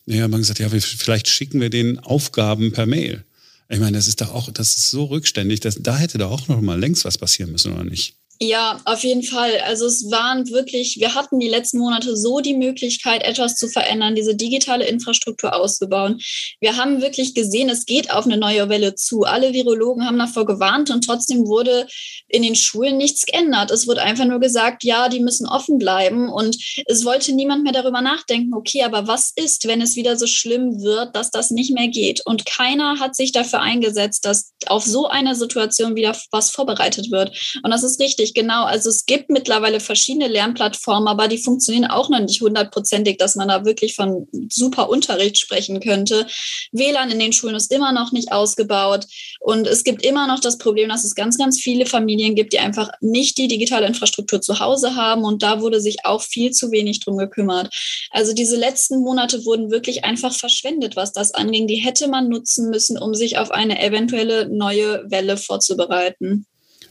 ja, 0.08 0.28
man 0.28 0.40
gesagt, 0.40 0.60
ja, 0.60 0.70
vielleicht 0.70 1.28
schicken 1.28 1.62
wir 1.62 1.70
den 1.70 2.00
Aufgaben 2.00 2.72
per 2.72 2.86
Mail. 2.86 3.24
Ich 3.70 3.80
meine, 3.80 3.98
das 3.98 4.08
ist 4.08 4.22
doch 4.22 4.34
auch, 4.34 4.50
das 4.52 4.78
ist 4.78 4.92
so 4.92 5.06
rückständig, 5.06 5.60
dass, 5.60 5.78
da 5.82 5.98
hätte 5.98 6.18
da 6.18 6.28
auch 6.28 6.48
noch 6.48 6.62
mal 6.62 6.80
längst 6.80 7.06
was 7.06 7.18
passieren 7.18 7.52
müssen, 7.52 7.74
oder 7.74 7.84
nicht? 7.84 8.16
Ja, 8.40 8.80
auf 8.86 9.04
jeden 9.04 9.24
Fall. 9.24 9.60
Also 9.66 9.88
es 9.88 10.12
waren 10.12 10.48
wirklich, 10.50 10.98
wir 11.00 11.16
hatten 11.16 11.40
die 11.40 11.48
letzten 11.48 11.80
Monate 11.80 12.16
so 12.16 12.40
die 12.40 12.54
Möglichkeit, 12.54 13.24
etwas 13.24 13.56
zu 13.56 13.68
verändern, 13.68 14.14
diese 14.14 14.36
digitale 14.36 14.86
Infrastruktur 14.86 15.56
auszubauen. 15.56 16.20
Wir 16.60 16.78
haben 16.78 17.02
wirklich 17.02 17.34
gesehen, 17.34 17.70
es 17.70 17.86
geht 17.86 18.12
auf 18.12 18.26
eine 18.26 18.38
neue 18.38 18.70
Welle 18.70 18.94
zu. 18.94 19.24
Alle 19.24 19.54
Virologen 19.54 20.06
haben 20.06 20.20
davor 20.20 20.46
gewarnt 20.46 20.92
und 20.92 21.04
trotzdem 21.04 21.48
wurde 21.48 21.88
in 22.28 22.44
den 22.44 22.56
Schulen 22.56 22.98
nichts 22.98 23.26
geändert. 23.26 23.72
Es 23.72 23.88
wurde 23.88 24.04
einfach 24.04 24.26
nur 24.26 24.40
gesagt, 24.40 24.84
ja, 24.84 25.10
die 25.10 25.20
müssen 25.20 25.48
offen 25.48 25.80
bleiben 25.80 26.30
und 26.30 26.58
es 26.86 27.06
wollte 27.06 27.34
niemand 27.34 27.64
mehr 27.64 27.74
darüber 27.74 28.02
nachdenken, 28.02 28.54
okay, 28.54 28.84
aber 28.84 29.08
was 29.08 29.32
ist, 29.36 29.68
wenn 29.68 29.82
es 29.82 29.96
wieder 29.96 30.16
so 30.16 30.28
schlimm 30.28 30.84
wird, 30.84 31.16
dass 31.16 31.32
das 31.32 31.50
nicht 31.50 31.72
mehr 31.74 31.88
geht? 31.88 32.24
Und 32.26 32.46
keiner 32.46 33.00
hat 33.00 33.16
sich 33.16 33.32
dafür 33.32 33.62
eingesetzt, 33.62 34.26
dass 34.26 34.54
auf 34.68 34.84
so 34.84 35.08
eine 35.08 35.34
Situation 35.34 35.96
wieder 35.96 36.16
was 36.32 36.52
vorbereitet 36.52 37.10
wird. 37.10 37.32
Und 37.64 37.72
das 37.72 37.84
ist 37.84 38.00
richtig 38.00 38.27
richtig, 38.28 38.34
genau. 38.34 38.66
Also 38.66 38.90
es 38.90 39.06
gibt 39.06 39.30
mittlerweile 39.30 39.80
verschiedene 39.80 40.28
Lernplattformen, 40.28 41.08
aber 41.08 41.28
die 41.28 41.38
funktionieren 41.38 41.90
auch 41.90 42.10
noch 42.10 42.20
nicht 42.20 42.42
hundertprozentig, 42.42 43.18
dass 43.18 43.36
man 43.36 43.48
da 43.48 43.66
wirklich 43.66 43.96
von 43.96 44.28
super 44.50 44.90
Unterricht 44.90 45.38
sprechen 45.38 45.80
könnte. 45.80 46.28
WLAN 46.72 47.12
in 47.12 47.20
den 47.20 47.34
Schulen 47.34 47.56
ist 47.56 47.72
immer 47.72 47.92
noch 47.92 48.12
nicht 48.12 48.32
ausgebaut 48.32 49.06
und 49.40 49.68
es 49.68 49.84
gibt 49.84 50.04
immer 50.04 50.28
noch 50.28 50.40
das 50.40 50.58
Problem, 50.58 50.90
dass 50.90 51.04
es 51.04 51.16
ganz, 51.16 51.38
ganz 51.38 51.60
viele 51.60 51.86
Familien 51.86 52.36
gibt, 52.36 52.54
die 52.54 52.60
einfach 52.60 52.90
nicht 53.02 53.38
die 53.38 53.48
digitale 53.48 53.88
Infrastruktur 53.88 54.42
zu 54.42 54.60
Hause 54.60 54.96
haben 54.96 55.24
und 55.24 55.44
da 55.44 55.62
wurde 55.62 55.82
sich 55.82 56.06
auch 56.06 56.22
viel 56.22 56.52
zu 56.52 56.72
wenig 56.72 57.00
drum 57.00 57.18
gekümmert. 57.18 57.74
Also 58.12 58.34
diese 58.34 58.58
letzten 58.58 59.02
Monate 59.02 59.46
wurden 59.46 59.72
wirklich 59.72 60.04
einfach 60.04 60.34
verschwendet, 60.34 60.96
was 60.96 61.12
das 61.12 61.34
anging. 61.34 61.68
Die 61.68 61.76
hätte 61.76 62.08
man 62.08 62.30
nutzen 62.30 62.70
müssen, 62.70 62.98
um 62.98 63.14
sich 63.14 63.38
auf 63.38 63.52
eine 63.52 63.82
eventuelle 63.82 64.50
neue 64.50 65.04
Welle 65.10 65.38
vorzubereiten. 65.38 66.46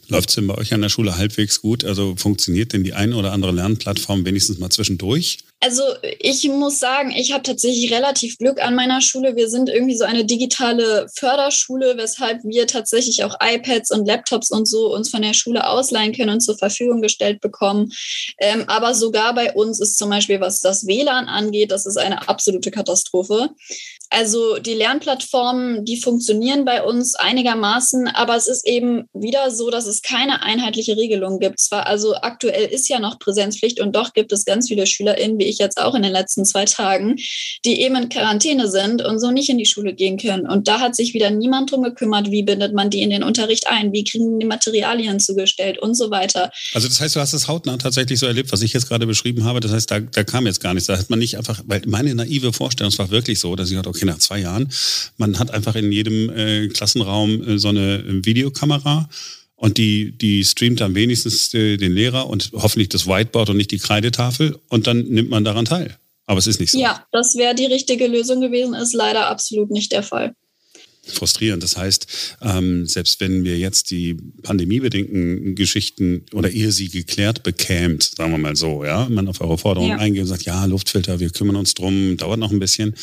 Läuft 0.09 0.29
es 0.29 0.35
denn 0.37 0.47
bei 0.47 0.57
euch 0.57 0.73
an 0.73 0.83
der 0.83 0.89
Schule 0.89 1.17
halbwegs 1.17 1.61
gut? 1.61 1.85
Also 1.85 2.15
funktioniert 2.17 2.73
denn 2.73 2.85
die 2.85 2.95
eine 2.95 3.17
oder 3.17 3.33
andere 3.33 3.53
Lernplattform 3.53 4.25
wenigstens 4.25 4.59
mal 4.59 4.71
zwischendurch? 4.71 5.39
Also 5.61 5.83
ich 6.21 6.47
muss 6.49 6.79
sagen, 6.79 7.11
ich 7.11 7.33
habe 7.33 7.43
tatsächlich 7.43 7.91
relativ 7.91 8.37
Glück 8.37 8.63
an 8.63 8.75
meiner 8.75 9.01
Schule. 9.01 9.37
Wir 9.37 9.49
sind 9.49 9.71
irgendwie 9.71 9.97
so 9.97 10.05
eine 10.05 10.27
digitale 10.27 11.09
Förderschule, 11.15 11.95
weshalb 11.97 12.45
wir 12.45 12.67
tatsächlich 12.67 13.25
auch 13.25 13.35
iPads 13.43 13.91
und 13.91 14.07
Laptops 14.07 14.51
und 14.51 14.69
so 14.69 14.95
uns 14.95 15.09
von 15.11 15.23
der 15.23 15.33
Schule 15.33 15.67
ausleihen 15.67 16.13
können 16.13 16.31
und 16.31 16.41
zur 16.41 16.59
Verfügung 16.59 17.01
gestellt 17.01 17.41
bekommen. 17.41 17.91
Ähm, 18.39 18.65
aber 18.67 18.95
sogar 18.95 19.35
bei 19.35 19.53
uns 19.55 19.81
ist 19.81 19.97
zum 19.97 20.11
Beispiel, 20.11 20.41
was 20.41 20.61
das 20.61 20.87
WLAN 20.87 21.27
angeht, 21.27 21.71
das 21.71 21.87
ist 21.87 21.97
eine 21.97 22.29
absolute 22.29 22.71
Katastrophe. 22.71 23.49
Also 24.17 24.57
die 24.57 24.73
Lernplattformen, 24.73 25.85
die 25.85 25.99
funktionieren 25.99 26.65
bei 26.65 26.83
uns 26.83 27.17
einigermaßen, 27.17 28.09
aber 28.09 28.35
es 28.35 28.47
ist 28.47 28.67
eben 28.67 29.05
wieder 29.13 29.51
so, 29.51 29.69
dass 29.69 29.87
es 29.87 30.01
keine 30.01 30.43
einheitliche 30.43 30.97
Regelung 30.97 31.39
gibt. 31.39 31.61
Zwar 31.61 31.87
also 31.87 32.15
aktuell 32.15 32.65
ist 32.65 32.89
ja 32.89 32.99
noch 32.99 33.19
Präsenzpflicht 33.19 33.79
und 33.79 33.95
doch 33.95 34.15
gibt 34.15 34.33
es 34.33 34.47
ganz 34.47 34.69
viele 34.69 34.87
SchülerInnen, 34.87 35.39
wie 35.39 35.45
ich 35.45 35.59
jetzt 35.59 35.79
auch 35.79 35.95
in 35.95 36.03
den 36.03 36.13
letzten 36.13 36.47
zwei 36.47 36.65
Tagen, 36.65 37.17
die 37.67 37.83
eben 37.83 37.95
in 37.95 38.09
Quarantäne 38.09 38.71
sind 38.71 39.05
und 39.05 39.19
so 39.19 39.31
nicht 39.31 39.51
in 39.51 39.59
die 39.59 39.67
Schule 39.67 39.93
gehen 39.93 40.17
können. 40.17 40.49
Und 40.49 40.67
da 40.67 40.81
hat 40.81 40.97
sich 40.97 41.13
wieder 41.13 41.31
niemand 41.31 41.71
drum 41.71 41.83
gekümmert, 41.83 42.31
wie 42.31 42.43
bindet 42.43 42.73
man 42.73 42.89
die 42.89 43.03
in 43.03 43.11
den 43.11 43.23
Unterricht 43.23 43.67
ein, 43.67 43.93
wie 43.93 44.05
kriegen 44.05 44.41
die 44.41 44.47
Materialien 44.47 45.21
zugestellt 45.21 45.79
und 45.79 45.95
so 45.95 46.11
weiter. 46.11 46.51
Also 46.73 46.89
das 46.89 47.03
heißt, 47.03 47.17
du 47.17 47.21
hast 47.21 47.35
es 47.35 47.49
hautnah 47.49 47.77
tatsächlich 47.77 48.19
so 48.19 48.25
erlebt, 48.25 48.51
was 48.51 48.63
ich 48.63 48.73
jetzt 48.73 48.89
gerade 48.89 49.07
beschrieben 49.07 49.45
habe. 49.45 49.61
Das 49.61 49.73
heißt, 49.73 49.91
da, 49.91 50.01
da 50.01 50.25
kam 50.25 50.47
jetzt 50.47 50.61
gar 50.61 50.73
nichts. 50.73 50.87
Da 50.87 50.97
hat 50.97 51.11
man 51.11 51.19
nicht 51.19 51.37
einfach, 51.37 51.63
weil 51.67 51.83
meine 51.85 52.15
naive 52.15 52.55
Vorstellung, 52.55 52.97
war 52.97 53.11
wirklich 53.11 53.41
so, 53.41 53.55
dass 53.57 53.69
ich 53.69 53.77
dachte, 53.77 53.91
okay, 53.91 54.06
nach 54.07 54.19
zwei 54.19 54.41
Jahren, 54.41 54.69
man 55.17 55.39
hat 55.39 55.51
einfach 55.51 55.75
in 55.75 55.93
jedem 55.93 56.31
äh, 56.31 56.69
Klassenraum 56.69 57.43
äh, 57.43 57.59
so 57.59 57.69
eine 57.69 57.99
äh, 57.99 58.25
Videokamera 58.25 59.09
und 59.57 59.79
die, 59.79 60.13
die 60.13 60.45
streamt 60.45 60.81
dann 60.81 60.95
wenigstens 60.95 61.53
äh, 61.55 61.77
den 61.77 61.93
Lehrer 61.93 62.29
und 62.29 62.51
hoffentlich 62.53 62.89
das 62.89 63.07
Whiteboard 63.07 63.51
und 63.51 63.57
nicht 63.57 63.71
die 63.71 63.79
Kreidetafel 63.79 64.59
und 64.69 64.87
dann 64.87 65.05
nimmt 65.05 65.31
man 65.31 65.45
daran 65.45 65.65
teil. 65.65 65.97
Aber 66.27 66.39
es 66.39 66.47
ist 66.47 66.59
nicht 66.59 66.73
so. 66.73 66.81
Ja, 66.81 67.07
das 67.13 67.37
wäre 67.37 67.55
die 67.55 67.67
richtige 67.67 68.07
Lösung 68.09 68.41
gewesen, 68.41 68.75
ist 68.75 68.95
leider 68.95 69.29
absolut 69.29 69.71
nicht 69.71 69.93
der 69.93 70.03
Fall 70.03 70.35
frustrierend. 71.07 71.63
Das 71.63 71.77
heißt, 71.77 72.37
ähm, 72.43 72.87
selbst 72.87 73.21
wenn 73.21 73.45
wir 73.45 73.59
jetzt 73.59 73.91
die 73.91 74.17
pandemiebedingten 74.43 75.55
Geschichten 75.55 76.25
oder 76.33 76.51
ihr 76.51 76.73
sie 76.73 76.89
geklärt 76.89 77.43
bekämt, 77.43 78.11
sagen 78.17 78.33
wir 78.33 78.39
mal 78.39 78.57
so, 78.57 78.85
ja, 78.85 79.09
man 79.09 79.29
auf 79.29 79.41
eure 79.41 79.59
Forderung 79.59 79.91
ja. 79.91 79.99
eingeht 79.99 80.23
und 80.23 80.29
sagt, 80.29 80.43
ja, 80.43 80.65
Luftfilter, 80.65 81.21
wir 81.21 81.31
kümmern 81.31 81.57
uns 81.57 81.75
drum, 81.75 82.17
dauert 82.17 82.39
noch 82.39 82.51
ein 82.51 82.59
bisschen, 82.59 82.95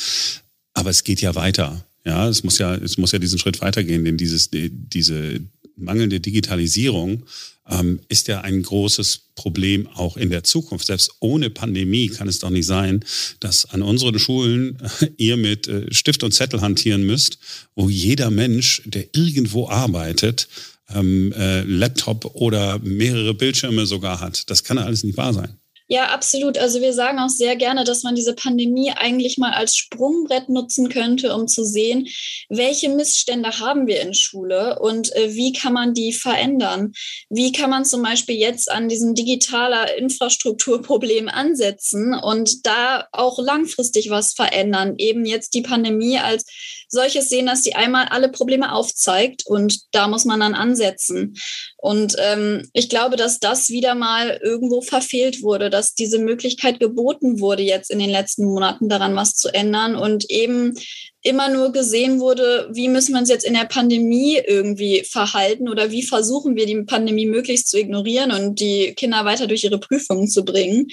aber 0.74 0.90
es 0.90 1.04
geht 1.04 1.22
ja 1.22 1.36
weiter. 1.36 1.86
Ja, 2.06 2.28
es 2.28 2.44
muss 2.44 2.58
ja, 2.58 2.76
es 2.76 2.98
muss 2.98 3.12
ja 3.12 3.20
diesen 3.20 3.40
Schritt 3.40 3.62
weitergehen, 3.62 4.04
denn 4.04 4.18
dieses, 4.18 4.50
diese 4.52 5.40
mangelnde 5.76 6.20
Digitalisierung 6.20 7.24
ähm, 7.70 8.02
ist 8.10 8.28
ja 8.28 8.42
ein 8.42 8.62
großes 8.62 9.30
Problem 9.36 9.88
auch 9.88 10.18
in 10.18 10.30
der 10.30 10.44
Zukunft. 10.44 10.88
Selbst 10.88 11.14
ohne 11.20 11.50
Pandemie 11.50 12.10
kann 12.10 12.28
es 12.28 12.40
doch 12.40 12.50
nicht 12.50 12.66
sein, 12.66 13.04
dass 13.40 13.66
an 13.66 13.82
unseren 13.82 14.20
Schulen 14.20 14.78
ihr 15.18 15.38
mit 15.38 15.68
äh, 15.68 15.92
Stift 15.94 16.24
und 16.24 16.34
Zettel 16.34 16.62
hantieren 16.62 17.04
müsst, 17.04 17.38
wo 17.76 17.90
jeder 17.90 18.32
Mensch, 18.32 18.82
der 18.86 19.08
irgendwo 19.14 19.70
arbeitet, 19.70 20.48
ähm, 20.90 21.32
äh, 21.34 21.62
Laptop 21.62 22.36
oder 22.36 22.80
mehrere 22.80 23.34
Bildschirme 23.34 23.86
sogar 23.86 24.20
hat. 24.20 24.50
Das 24.50 24.64
kann 24.64 24.78
ja 24.78 24.84
alles 24.84 25.04
nicht 25.04 25.18
wahr 25.18 25.34
sein. 25.34 25.58
Ja, 25.88 26.06
absolut. 26.08 26.58
Also 26.58 26.80
wir 26.80 26.94
sagen 26.94 27.20
auch 27.20 27.30
sehr 27.30 27.58
gerne, 27.58 27.84
dass 27.84 28.04
man 28.04 28.16
diese 28.16 28.34
Pandemie 28.34 28.92
eigentlich 28.96 29.38
mal 29.38 29.52
als 29.52 29.76
Sprungbrett 29.76 30.48
nutzen 30.48 30.88
könnte, 30.88 31.36
um 31.36 31.48
zu 31.48 31.66
sehen, 31.66 32.08
welche 32.48 32.88
Missstände 32.88 33.60
haben 33.60 33.86
wir 33.86 34.02
in 34.02 34.14
Schule 34.14 34.80
und 34.80 35.14
äh, 35.16 35.36
wie 35.36 35.52
kann 35.52 35.74
man 35.74 35.94
die 35.94 36.14
verändern? 36.14 36.94
Wie 37.30 37.52
kann 37.52 37.70
man 37.70 37.84
zum 37.84 38.02
Beispiel 38.02 38.38
jetzt 38.38 38.72
an 38.72 38.88
diesem 38.88 39.14
digitaler 39.14 39.98
Infrastrukturproblem 39.98 41.28
ansetzen 41.28 42.14
und 42.14 42.66
da 42.66 43.08
auch 43.12 43.38
langfristig 43.40 44.10
was 44.10 44.34
verändern? 44.34 44.96
Eben 44.98 45.26
jetzt 45.26 45.54
die 45.54 45.64
Pandemie 45.64 46.18
als 46.18 46.46
solches 46.94 47.28
sehen, 47.28 47.46
dass 47.46 47.62
die 47.62 47.76
einmal 47.76 48.06
alle 48.06 48.30
Probleme 48.30 48.74
aufzeigt 48.74 49.46
und 49.46 49.82
da 49.92 50.08
muss 50.08 50.24
man 50.24 50.40
dann 50.40 50.54
ansetzen. 50.54 51.36
Und 51.78 52.16
ähm, 52.20 52.70
ich 52.72 52.88
glaube, 52.88 53.18
dass 53.18 53.40
das 53.40 53.70
wieder 53.70 53.94
mal 53.96 54.40
irgendwo 54.42 54.82
verfehlt 54.82 55.42
wurde, 55.42 55.70
dass 55.70 55.96
diese 55.96 56.20
Möglichkeit 56.20 56.80
geboten 56.80 57.42
wurde, 57.42 57.64
jetzt 57.64 57.92
in 57.92 58.00
den 58.00 58.10
letzten 58.10 58.46
Monaten 58.46 58.88
daran 58.88 59.16
was 59.16 59.36
zu 59.36 59.54
ändern 59.54 59.96
und 59.96 60.30
eben 60.30 60.76
immer 61.24 61.50
nur 61.50 61.72
gesehen 61.72 62.20
wurde, 62.20 62.70
wie 62.74 62.90
müssen 62.90 63.14
wir 63.14 63.20
uns 63.20 63.30
jetzt 63.30 63.46
in 63.46 63.54
der 63.54 63.66
Pandemie 63.66 64.40
irgendwie 64.46 65.04
verhalten 65.04 65.70
oder 65.70 65.90
wie 65.90 66.04
versuchen 66.04 66.56
wir 66.56 66.66
die 66.66 66.84
Pandemie 66.84 67.26
möglichst 67.26 67.70
zu 67.70 67.80
ignorieren 67.80 68.32
und 68.32 68.60
die 68.60 68.94
Kinder 68.94 69.24
weiter 69.24 69.48
durch 69.48 69.64
ihre 69.64 69.80
Prüfungen 69.80 70.28
zu 70.28 70.44
bringen 70.44 70.88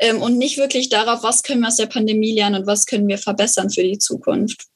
ähm, 0.00 0.22
und 0.22 0.38
nicht 0.38 0.56
wirklich 0.56 0.88
darauf, 0.88 1.22
was 1.22 1.42
können 1.42 1.60
wir 1.60 1.68
aus 1.68 1.76
der 1.76 1.86
Pandemie 1.86 2.32
lernen 2.32 2.62
und 2.62 2.66
was 2.66 2.86
können 2.86 3.08
wir 3.08 3.18
verbessern 3.18 3.70
für 3.70 3.82
die 3.82 3.98
Zukunft. 3.98 4.66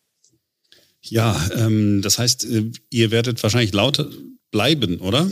Ja, 1.02 1.48
ähm, 1.54 2.02
das 2.02 2.18
heißt, 2.18 2.44
äh, 2.44 2.70
ihr 2.90 3.10
werdet 3.10 3.42
wahrscheinlich 3.42 3.72
laut 3.72 4.08
bleiben, 4.50 4.98
oder? 5.00 5.30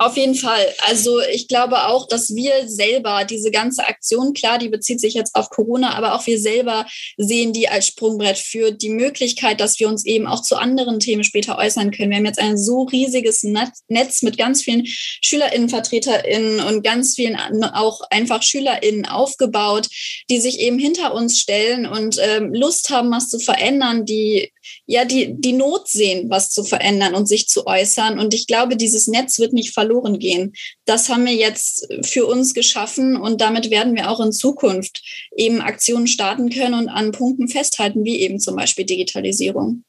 Auf 0.00 0.16
jeden 0.16 0.34
Fall. 0.34 0.66
Also 0.88 1.20
ich 1.20 1.46
glaube 1.46 1.86
auch, 1.88 2.08
dass 2.08 2.34
wir 2.34 2.66
selber 2.70 3.26
diese 3.26 3.50
ganze 3.50 3.86
Aktion, 3.86 4.32
klar, 4.32 4.56
die 4.56 4.70
bezieht 4.70 4.98
sich 4.98 5.12
jetzt 5.12 5.34
auf 5.34 5.50
Corona, 5.50 5.94
aber 5.94 6.14
auch 6.14 6.26
wir 6.26 6.40
selber 6.40 6.86
sehen 7.18 7.52
die 7.52 7.68
als 7.68 7.88
Sprungbrett 7.88 8.38
für 8.38 8.70
die 8.70 8.88
Möglichkeit, 8.88 9.60
dass 9.60 9.78
wir 9.78 9.88
uns 9.88 10.06
eben 10.06 10.26
auch 10.26 10.40
zu 10.40 10.56
anderen 10.56 11.00
Themen 11.00 11.22
später 11.22 11.58
äußern 11.58 11.90
können. 11.90 12.12
Wir 12.12 12.16
haben 12.16 12.24
jetzt 12.24 12.38
ein 12.38 12.56
so 12.56 12.84
riesiges 12.84 13.42
Netz 13.42 14.22
mit 14.22 14.38
ganz 14.38 14.62
vielen 14.62 14.86
SchülerInnen, 14.86 15.68
VertreterInnen 15.68 16.60
und 16.60 16.82
ganz 16.82 17.16
vielen 17.16 17.36
auch 17.62 18.00
einfach 18.08 18.42
SchülerInnen 18.42 19.04
aufgebaut, 19.04 19.86
die 20.30 20.40
sich 20.40 20.60
eben 20.60 20.78
hinter 20.78 21.12
uns 21.12 21.38
stellen 21.38 21.84
und 21.84 22.16
ähm, 22.22 22.54
Lust 22.54 22.88
haben, 22.88 23.10
was 23.10 23.28
zu 23.28 23.38
verändern, 23.38 24.06
die 24.06 24.50
ja 24.86 25.04
die, 25.04 25.34
die 25.38 25.52
Not 25.52 25.88
sehen, 25.88 26.30
was 26.30 26.50
zu 26.50 26.64
verändern 26.64 27.14
und 27.14 27.26
sich 27.26 27.48
zu 27.48 27.66
äußern. 27.66 28.18
Und 28.18 28.34
ich 28.34 28.46
glaube, 28.46 28.76
dieses 28.76 29.06
Netz 29.06 29.38
wird 29.38 29.52
nicht 29.52 29.72
verloren 29.72 30.18
gehen. 30.18 30.52
Das 30.84 31.08
haben 31.08 31.26
wir 31.26 31.34
jetzt 31.34 31.86
für 32.02 32.26
uns 32.26 32.54
geschaffen 32.54 33.16
und 33.16 33.40
damit 33.40 33.70
werden 33.70 33.94
wir 33.94 34.10
auch 34.10 34.20
in 34.20 34.32
Zukunft 34.32 35.02
eben 35.36 35.60
Aktionen 35.60 36.06
starten 36.06 36.50
können 36.50 36.74
und 36.74 36.88
an 36.88 37.12
Punkten 37.12 37.48
festhalten, 37.48 38.04
wie 38.04 38.20
eben 38.20 38.40
zum 38.40 38.56
Beispiel 38.56 38.84
Digitalisierung. 38.84 39.84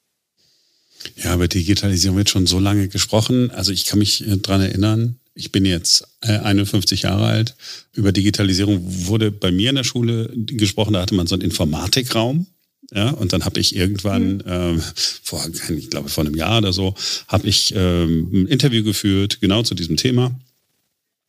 Ja, 1.16 1.34
über 1.36 1.48
Digitalisierung 1.48 2.18
wird 2.18 2.30
schon 2.30 2.48
so 2.48 2.60
lange 2.60 2.88
gesprochen. 2.88 3.52
Also 3.52 3.72
ich 3.72 3.86
kann 3.86 4.00
mich 4.00 4.26
äh, 4.28 4.38
daran 4.38 4.62
erinnern, 4.62 5.18
ich 5.34 5.52
bin 5.52 5.66
jetzt 5.66 6.08
51 6.22 7.04
äh, 7.04 7.08
Jahre 7.08 7.26
alt. 7.26 7.56
Über 7.94 8.12
Digitalisierung 8.12 8.82
wurde 9.08 9.32
bei 9.32 9.52
mir 9.52 9.70
in 9.70 9.78
der 9.78 9.84
Schule 9.84 10.32
gesprochen, 10.36 10.94
da 10.94 11.02
hatte 11.02 11.16
man 11.16 11.28
so 11.28 11.36
einen 11.36 11.44
Informatikraum. 11.44 12.48
Ja, 12.94 13.12
und 13.12 13.32
dann 13.32 13.46
habe 13.46 13.60
ich 13.60 13.76
irgendwann, 13.76 14.38
mhm. 14.38 14.44
ähm, 14.46 14.84
vor, 15.24 15.46
ich 15.70 15.90
glaube 15.90 16.10
vor 16.10 16.26
einem 16.26 16.36
Jahr 16.36 16.58
oder 16.58 16.74
so, 16.74 16.94
habe 17.28 17.48
ich 17.48 17.74
ähm, 17.76 18.30
ein 18.34 18.48
Interview 18.48 18.84
geführt, 18.84 19.40
genau 19.40 19.64
zu 19.64 19.76
diesem 19.76 19.96
Thema. 19.96 20.36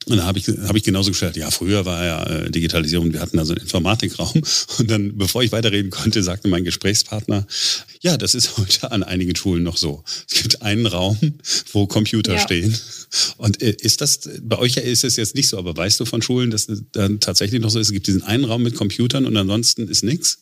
Und 0.06 0.16
da 0.16 0.24
habe 0.24 0.38
ich, 0.38 0.48
hab 0.48 0.74
ich 0.74 0.82
genauso 0.82 1.10
gestellt, 1.10 1.36
ja, 1.36 1.50
früher 1.50 1.84
war 1.84 2.04
ja 2.04 2.24
äh, 2.24 2.50
Digitalisierung, 2.50 3.12
wir 3.12 3.20
hatten 3.20 3.36
da 3.36 3.44
so 3.44 3.52
einen 3.52 3.62
Informatikraum. 3.62 4.42
Und 4.78 4.90
dann, 4.90 5.16
bevor 5.16 5.44
ich 5.44 5.52
weiterreden 5.52 5.90
konnte, 5.90 6.24
sagte 6.24 6.48
mein 6.48 6.64
Gesprächspartner, 6.64 7.46
ja, 8.00 8.16
das 8.16 8.34
ist 8.34 8.58
heute 8.58 8.90
an 8.90 9.04
einigen 9.04 9.36
Schulen 9.36 9.62
noch 9.62 9.76
so. 9.76 10.02
Es 10.28 10.42
gibt 10.42 10.62
einen 10.62 10.86
Raum, 10.86 11.16
wo 11.72 11.86
Computer 11.86 12.34
ja. 12.34 12.40
stehen. 12.40 12.76
Und 13.36 13.62
äh, 13.62 13.76
ist 13.78 14.00
das, 14.00 14.28
bei 14.42 14.58
euch 14.58 14.76
ist 14.76 15.04
es 15.04 15.14
jetzt 15.14 15.36
nicht 15.36 15.48
so, 15.48 15.58
aber 15.58 15.76
weißt 15.76 16.00
du 16.00 16.04
von 16.04 16.22
Schulen, 16.22 16.50
dass 16.50 16.68
es 16.68 16.82
dann 16.90 17.20
tatsächlich 17.20 17.60
noch 17.60 17.70
so 17.70 17.78
ist, 17.78 17.86
es 17.88 17.92
gibt 17.92 18.08
diesen 18.08 18.24
einen 18.24 18.44
Raum 18.44 18.64
mit 18.64 18.74
Computern 18.74 19.24
und 19.24 19.36
ansonsten 19.36 19.86
ist 19.86 20.02
nichts? 20.02 20.38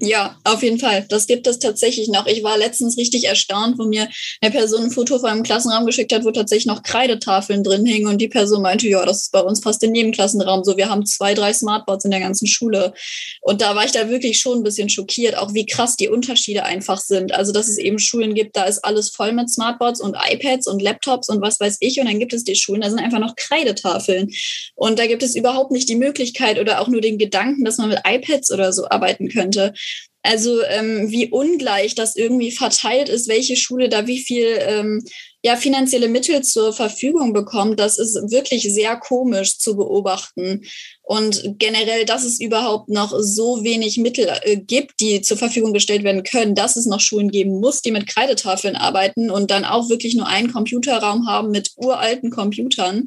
Ja, 0.00 0.36
auf 0.44 0.62
jeden 0.62 0.78
Fall. 0.78 1.06
Das 1.08 1.26
gibt 1.26 1.46
es 1.46 1.58
tatsächlich 1.58 2.08
noch. 2.08 2.26
Ich 2.26 2.42
war 2.42 2.56
letztens 2.58 2.96
richtig 2.98 3.24
erstaunt, 3.24 3.78
wo 3.78 3.84
mir 3.84 4.06
eine 4.40 4.52
Person 4.52 4.84
ein 4.84 4.90
Foto 4.90 5.18
von 5.18 5.30
einem 5.30 5.42
Klassenraum 5.42 5.86
geschickt 5.86 6.12
hat, 6.12 6.24
wo 6.24 6.30
tatsächlich 6.30 6.66
noch 6.66 6.82
Kreidetafeln 6.82 7.64
drin 7.64 7.86
hingen 7.86 8.06
und 8.06 8.18
die 8.18 8.28
Person 8.28 8.62
meinte, 8.62 8.86
ja, 8.86 9.04
das 9.04 9.22
ist 9.22 9.32
bei 9.32 9.40
uns 9.40 9.60
fast 9.60 9.82
in 9.82 9.94
jedem 9.94 10.12
Klassenraum 10.12 10.62
so. 10.62 10.76
Wir 10.76 10.90
haben 10.90 11.06
zwei, 11.06 11.34
drei 11.34 11.52
Smartboards 11.52 12.04
in 12.04 12.10
der 12.10 12.20
ganzen 12.20 12.46
Schule. 12.46 12.92
Und 13.40 13.60
da 13.60 13.74
war 13.74 13.86
ich 13.86 13.92
da 13.92 14.08
wirklich 14.08 14.38
schon 14.38 14.58
ein 14.58 14.62
bisschen 14.62 14.88
schockiert, 14.90 15.36
auch 15.36 15.54
wie 15.54 15.66
krass 15.66 15.96
die 15.96 16.08
Unterschiede 16.08 16.64
einfach 16.64 17.00
sind. 17.00 17.32
Also, 17.34 17.52
dass 17.52 17.68
es 17.68 17.78
eben 17.78 17.98
Schulen 17.98 18.34
gibt, 18.34 18.56
da 18.56 18.64
ist 18.64 18.84
alles 18.84 19.08
voll 19.10 19.32
mit 19.32 19.50
Smartboards 19.50 20.00
und 20.00 20.16
iPads 20.30 20.68
und 20.68 20.80
Laptops 20.82 21.28
und 21.28 21.40
was 21.40 21.58
weiß 21.58 21.78
ich. 21.80 21.98
Und 21.98 22.06
dann 22.06 22.20
gibt 22.20 22.34
es 22.34 22.44
die 22.44 22.54
Schulen, 22.54 22.82
da 22.82 22.90
sind 22.90 23.00
einfach 23.00 23.20
noch 23.20 23.34
Kreidetafeln. 23.36 24.30
Und 24.74 24.98
da 24.98 25.06
gibt 25.06 25.22
es 25.22 25.34
überhaupt 25.34 25.72
nicht 25.72 25.88
die 25.88 25.96
Möglichkeit 25.96 26.60
oder 26.60 26.80
auch 26.80 26.88
nur 26.88 27.00
den 27.00 27.18
Gedanken, 27.18 27.64
dass 27.64 27.78
man 27.78 27.88
mit 27.88 28.00
iPads 28.06 28.52
oder 28.52 28.72
so 28.72 28.88
arbeiten 28.88 29.28
könnte. 29.28 29.72
Also 30.22 30.62
ähm, 30.62 31.10
wie 31.10 31.30
ungleich 31.30 31.94
das 31.94 32.16
irgendwie 32.16 32.50
verteilt 32.50 33.08
ist, 33.08 33.28
welche 33.28 33.56
Schule 33.56 33.88
da 33.88 34.06
wie 34.06 34.18
viel 34.18 34.58
ähm, 34.60 35.04
ja, 35.42 35.54
finanzielle 35.54 36.08
Mittel 36.08 36.42
zur 36.42 36.72
Verfügung 36.72 37.32
bekommt, 37.32 37.78
das 37.78 37.98
ist 37.98 38.16
wirklich 38.30 38.62
sehr 38.64 38.96
komisch 38.96 39.58
zu 39.58 39.76
beobachten. 39.76 40.62
Und 41.02 41.54
generell, 41.58 42.04
dass 42.04 42.24
es 42.24 42.40
überhaupt 42.40 42.88
noch 42.88 43.14
so 43.18 43.62
wenig 43.62 43.98
Mittel 43.98 44.28
äh, 44.42 44.56
gibt, 44.56 45.00
die 45.00 45.22
zur 45.22 45.36
Verfügung 45.36 45.72
gestellt 45.72 46.02
werden 46.02 46.24
können, 46.24 46.56
dass 46.56 46.76
es 46.76 46.86
noch 46.86 47.00
Schulen 47.00 47.30
geben 47.30 47.60
muss, 47.60 47.80
die 47.80 47.92
mit 47.92 48.08
Kreidetafeln 48.08 48.74
arbeiten 48.74 49.30
und 49.30 49.50
dann 49.50 49.64
auch 49.64 49.88
wirklich 49.88 50.16
nur 50.16 50.26
einen 50.26 50.52
Computerraum 50.52 51.26
haben 51.28 51.50
mit 51.50 51.70
uralten 51.76 52.30
Computern. 52.30 53.06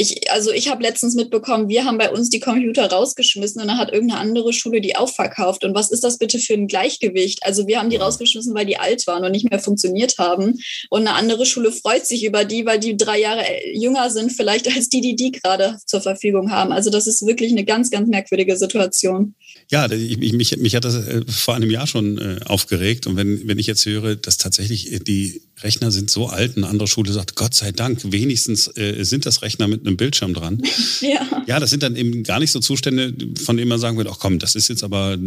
Ich, 0.00 0.30
also 0.30 0.52
ich 0.52 0.68
habe 0.68 0.80
letztens 0.80 1.16
mitbekommen, 1.16 1.68
wir 1.68 1.84
haben 1.84 1.98
bei 1.98 2.08
uns 2.08 2.30
die 2.30 2.38
Computer 2.38 2.86
rausgeschmissen 2.88 3.60
und 3.60 3.66
dann 3.66 3.78
hat 3.78 3.92
irgendeine 3.92 4.20
andere 4.20 4.52
Schule 4.52 4.80
die 4.80 4.94
aufverkauft. 4.94 5.64
Und 5.64 5.74
was 5.74 5.90
ist 5.90 6.04
das 6.04 6.18
bitte 6.18 6.38
für 6.38 6.54
ein 6.54 6.68
Gleichgewicht? 6.68 7.42
Also 7.42 7.66
wir 7.66 7.80
haben 7.80 7.90
die 7.90 7.96
rausgeschmissen, 7.96 8.54
weil 8.54 8.64
die 8.64 8.76
alt 8.76 9.08
waren 9.08 9.24
und 9.24 9.32
nicht 9.32 9.50
mehr 9.50 9.58
funktioniert 9.58 10.16
haben. 10.18 10.60
Und 10.88 11.00
eine 11.00 11.14
andere 11.14 11.44
Schule 11.46 11.72
freut 11.72 12.06
sich 12.06 12.24
über 12.24 12.44
die, 12.44 12.64
weil 12.64 12.78
die 12.78 12.96
drei 12.96 13.18
Jahre 13.18 13.44
jünger 13.74 14.08
sind, 14.10 14.30
vielleicht 14.30 14.72
als 14.72 14.88
die, 14.88 15.00
die 15.00 15.16
die 15.16 15.32
gerade 15.32 15.78
zur 15.84 16.00
Verfügung 16.00 16.52
haben. 16.52 16.70
Also 16.70 16.90
das 16.90 17.08
ist 17.08 17.26
wirklich 17.26 17.50
eine 17.50 17.64
ganz, 17.64 17.90
ganz 17.90 18.08
merkwürdige 18.08 18.56
Situation. 18.56 19.34
Ja, 19.68 19.90
ich, 19.90 20.16
mich, 20.32 20.56
mich 20.58 20.76
hat 20.76 20.84
das 20.84 20.94
äh, 20.94 21.22
vor 21.26 21.56
einem 21.56 21.72
Jahr 21.72 21.88
schon 21.88 22.18
äh, 22.18 22.38
aufgeregt. 22.44 23.08
Und 23.08 23.16
wenn, 23.16 23.48
wenn 23.48 23.58
ich 23.58 23.66
jetzt 23.66 23.84
höre, 23.84 24.14
dass 24.14 24.36
tatsächlich 24.36 24.92
äh, 24.92 25.00
die 25.00 25.42
Rechner 25.62 25.90
sind 25.90 26.10
so 26.10 26.26
alt, 26.26 26.56
eine 26.56 26.68
andere 26.68 26.88
Schule 26.88 27.12
sagt, 27.12 27.34
Gott 27.34 27.54
sei 27.54 27.72
Dank, 27.72 28.12
wenigstens 28.12 28.68
äh, 28.76 29.02
sind 29.04 29.26
das 29.26 29.42
Rechner 29.42 29.68
mit 29.68 29.86
einem 29.86 29.96
Bildschirm 29.96 30.34
dran. 30.34 30.62
ja. 31.00 31.44
ja, 31.46 31.60
das 31.60 31.70
sind 31.70 31.82
dann 31.82 31.96
eben 31.96 32.22
gar 32.22 32.38
nicht 32.38 32.52
so 32.52 32.60
Zustände, 32.60 33.14
von 33.42 33.56
denen 33.56 33.68
man 33.68 33.78
sagen 33.78 33.96
würde, 33.96 34.10
ach 34.10 34.18
komm, 34.18 34.38
das 34.38 34.54
ist 34.54 34.68
jetzt 34.68 34.84
aber 34.84 35.18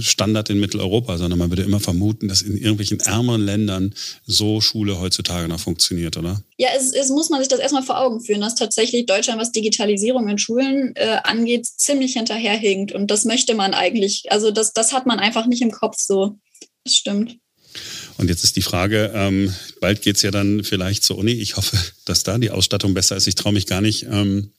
Standard 0.00 0.48
in 0.48 0.58
Mitteleuropa, 0.58 1.18
sondern 1.18 1.38
man 1.38 1.50
würde 1.50 1.62
immer 1.62 1.80
vermuten, 1.80 2.28
dass 2.28 2.42
in 2.42 2.56
irgendwelchen 2.56 3.00
ärmeren 3.00 3.42
Ländern 3.42 3.94
so 4.24 4.60
Schule 4.60 5.00
heutzutage 5.00 5.48
noch 5.48 5.60
funktioniert, 5.60 6.16
oder? 6.16 6.40
Ja, 6.56 6.68
es, 6.76 6.92
es 6.92 7.10
muss 7.10 7.28
man 7.28 7.40
sich 7.40 7.48
das 7.48 7.60
erstmal 7.60 7.82
vor 7.82 8.00
Augen 8.00 8.20
führen, 8.20 8.40
dass 8.40 8.54
tatsächlich 8.54 9.04
Deutschland, 9.06 9.40
was 9.40 9.52
Digitalisierung 9.52 10.28
in 10.28 10.38
Schulen 10.38 10.92
äh, 10.96 11.18
angeht, 11.24 11.66
ziemlich 11.66 12.14
hinterherhinkt. 12.14 12.92
Und 12.92 13.10
das 13.10 13.24
möchte 13.24 13.54
man 13.54 13.74
eigentlich, 13.74 14.24
also 14.30 14.50
das, 14.50 14.72
das 14.72 14.92
hat 14.92 15.06
man 15.06 15.18
einfach 15.18 15.46
nicht 15.46 15.60
im 15.60 15.70
Kopf 15.72 15.96
so. 15.98 16.38
Das 16.84 16.96
stimmt. 16.96 17.36
Und 18.18 18.28
jetzt 18.28 18.44
ist 18.44 18.56
die 18.56 18.62
Frage, 18.62 19.12
ähm, 19.14 19.54
bald 19.80 20.02
geht's 20.02 20.22
ja 20.22 20.30
dann 20.30 20.64
vielleicht 20.64 21.04
zur 21.04 21.18
Uni. 21.18 21.32
Ich 21.32 21.56
hoffe, 21.56 21.76
dass 22.04 22.22
da 22.22 22.38
die 22.38 22.50
Ausstattung 22.50 22.94
besser 22.94 23.16
ist. 23.16 23.26
Ich 23.26 23.34
traue 23.34 23.52
mich 23.52 23.66
gar 23.66 23.80
nicht, 23.80 24.04
ähm, 24.04 24.50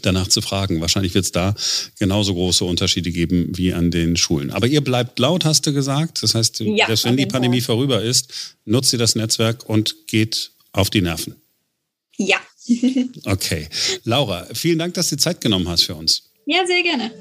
danach 0.00 0.28
zu 0.28 0.40
fragen. 0.40 0.80
Wahrscheinlich 0.80 1.14
wird 1.14 1.26
es 1.26 1.32
da 1.32 1.54
genauso 1.98 2.34
große 2.34 2.64
Unterschiede 2.64 3.10
geben 3.10 3.50
wie 3.56 3.74
an 3.74 3.90
den 3.90 4.16
Schulen. 4.16 4.50
Aber 4.50 4.66
ihr 4.66 4.80
bleibt 4.80 5.18
laut, 5.18 5.44
hast 5.44 5.66
du 5.66 5.72
gesagt. 5.72 6.22
Das 6.22 6.34
heißt, 6.34 6.60
ja, 6.60 6.86
dass 6.86 7.04
wenn 7.04 7.16
die 7.16 7.26
Pandemie 7.26 7.60
Fall. 7.60 7.76
vorüber 7.76 8.02
ist, 8.02 8.56
nutzt 8.64 8.92
ihr 8.92 8.98
das 8.98 9.14
Netzwerk 9.14 9.68
und 9.68 10.06
geht 10.06 10.52
auf 10.72 10.88
die 10.88 11.02
Nerven. 11.02 11.36
Ja. 12.16 12.38
okay. 13.24 13.68
Laura, 14.04 14.46
vielen 14.54 14.78
Dank, 14.78 14.94
dass 14.94 15.10
du 15.10 15.16
Zeit 15.16 15.40
genommen 15.40 15.68
hast 15.68 15.82
für 15.82 15.94
uns. 15.94 16.22
Ja, 16.46 16.64
sehr 16.66 16.82
gerne. 16.82 17.12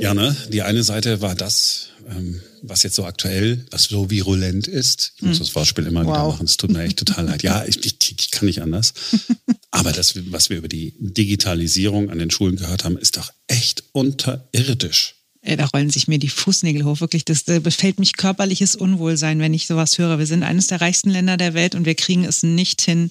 Ja, 0.00 0.14
ne? 0.14 0.36
Die 0.50 0.62
eine 0.62 0.82
Seite 0.82 1.20
war 1.20 1.34
das, 1.34 1.88
ähm, 2.08 2.40
was 2.62 2.82
jetzt 2.82 2.96
so 2.96 3.04
aktuell, 3.04 3.64
was 3.70 3.84
so 3.84 4.10
virulent 4.10 4.66
ist. 4.66 5.12
Ich 5.16 5.22
muss 5.22 5.36
hm. 5.36 5.38
das 5.40 5.54
Wortspiel 5.54 5.86
immer 5.86 6.04
wow. 6.04 6.12
wieder 6.12 6.28
machen. 6.28 6.44
Es 6.46 6.56
tut 6.56 6.70
mir 6.70 6.82
echt 6.82 6.98
total 6.98 7.26
leid. 7.26 7.42
Ja, 7.42 7.64
ich, 7.64 7.84
ich, 7.84 8.14
ich 8.18 8.30
kann 8.30 8.46
nicht 8.46 8.62
anders. 8.62 8.94
Aber 9.70 9.92
das, 9.92 10.14
was 10.30 10.50
wir 10.50 10.58
über 10.58 10.68
die 10.68 10.94
Digitalisierung 10.98 12.10
an 12.10 12.18
den 12.18 12.30
Schulen 12.30 12.56
gehört 12.56 12.84
haben, 12.84 12.96
ist 12.96 13.16
doch 13.16 13.32
echt 13.46 13.84
unterirdisch. 13.92 15.14
Äh, 15.40 15.56
da 15.56 15.66
rollen 15.66 15.90
sich 15.90 16.08
mir 16.08 16.18
die 16.18 16.28
Fußnägel 16.28 16.84
hoch. 16.84 17.00
Wirklich, 17.00 17.24
das 17.24 17.44
befällt 17.44 17.98
mich 17.98 18.16
körperliches 18.16 18.74
Unwohlsein, 18.76 19.38
wenn 19.38 19.54
ich 19.54 19.66
sowas 19.66 19.98
höre. 19.98 20.18
Wir 20.18 20.26
sind 20.26 20.42
eines 20.42 20.66
der 20.66 20.80
reichsten 20.80 21.10
Länder 21.10 21.36
der 21.36 21.54
Welt 21.54 21.74
und 21.74 21.86
wir 21.86 21.94
kriegen 21.94 22.24
es 22.24 22.42
nicht 22.42 22.80
hin, 22.82 23.08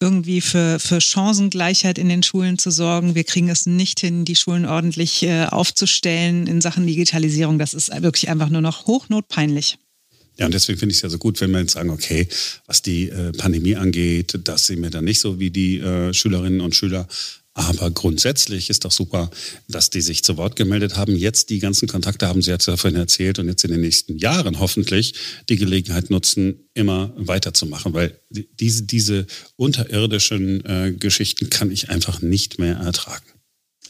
irgendwie 0.00 0.40
für, 0.40 0.78
für 0.78 1.00
Chancengleichheit 1.00 1.98
in 1.98 2.08
den 2.08 2.22
Schulen 2.22 2.58
zu 2.58 2.70
sorgen. 2.70 3.14
Wir 3.14 3.24
kriegen 3.24 3.48
es 3.48 3.66
nicht 3.66 4.00
hin, 4.00 4.24
die 4.24 4.36
Schulen 4.36 4.66
ordentlich 4.66 5.22
äh, 5.22 5.46
aufzustellen 5.46 6.46
in 6.46 6.60
Sachen 6.60 6.86
Digitalisierung. 6.86 7.58
Das 7.58 7.74
ist 7.74 7.90
wirklich 8.02 8.28
einfach 8.28 8.50
nur 8.50 8.60
noch 8.60 8.86
hochnotpeinlich. 8.86 9.78
Ja, 10.38 10.46
und 10.46 10.54
deswegen 10.54 10.78
finde 10.78 10.92
ich 10.92 10.98
es 10.98 11.02
ja 11.02 11.08
so 11.08 11.18
gut, 11.18 11.40
wenn 11.40 11.50
wir 11.50 11.60
jetzt 11.60 11.72
sagen, 11.72 11.90
okay, 11.90 12.28
was 12.66 12.80
die 12.80 13.08
äh, 13.08 13.32
Pandemie 13.32 13.74
angeht, 13.74 14.38
das 14.44 14.66
sehen 14.66 14.82
wir 14.82 14.90
dann 14.90 15.04
nicht 15.04 15.20
so 15.20 15.40
wie 15.40 15.50
die 15.50 15.78
äh, 15.78 16.14
Schülerinnen 16.14 16.60
und 16.60 16.76
Schüler. 16.76 17.08
Aber 17.58 17.90
grundsätzlich 17.90 18.70
ist 18.70 18.84
doch 18.84 18.92
super, 18.92 19.30
dass 19.66 19.90
die 19.90 20.00
sich 20.00 20.22
zu 20.22 20.36
Wort 20.36 20.54
gemeldet 20.54 20.96
haben. 20.96 21.16
Jetzt 21.16 21.50
die 21.50 21.58
ganzen 21.58 21.88
Kontakte 21.88 22.28
haben 22.28 22.40
Sie 22.40 22.52
jetzt 22.52 22.68
davon 22.68 22.94
erzählt 22.94 23.40
und 23.40 23.48
jetzt 23.48 23.64
in 23.64 23.72
den 23.72 23.80
nächsten 23.80 24.16
Jahren 24.16 24.60
hoffentlich 24.60 25.14
die 25.48 25.56
Gelegenheit 25.56 26.08
nutzen, 26.08 26.68
immer 26.74 27.12
weiterzumachen, 27.16 27.94
weil 27.94 28.20
diese, 28.30 28.84
diese 28.84 29.26
unterirdischen 29.56 30.64
äh, 30.66 30.92
Geschichten 30.92 31.50
kann 31.50 31.72
ich 31.72 31.90
einfach 31.90 32.22
nicht 32.22 32.60
mehr 32.60 32.76
ertragen. 32.76 33.26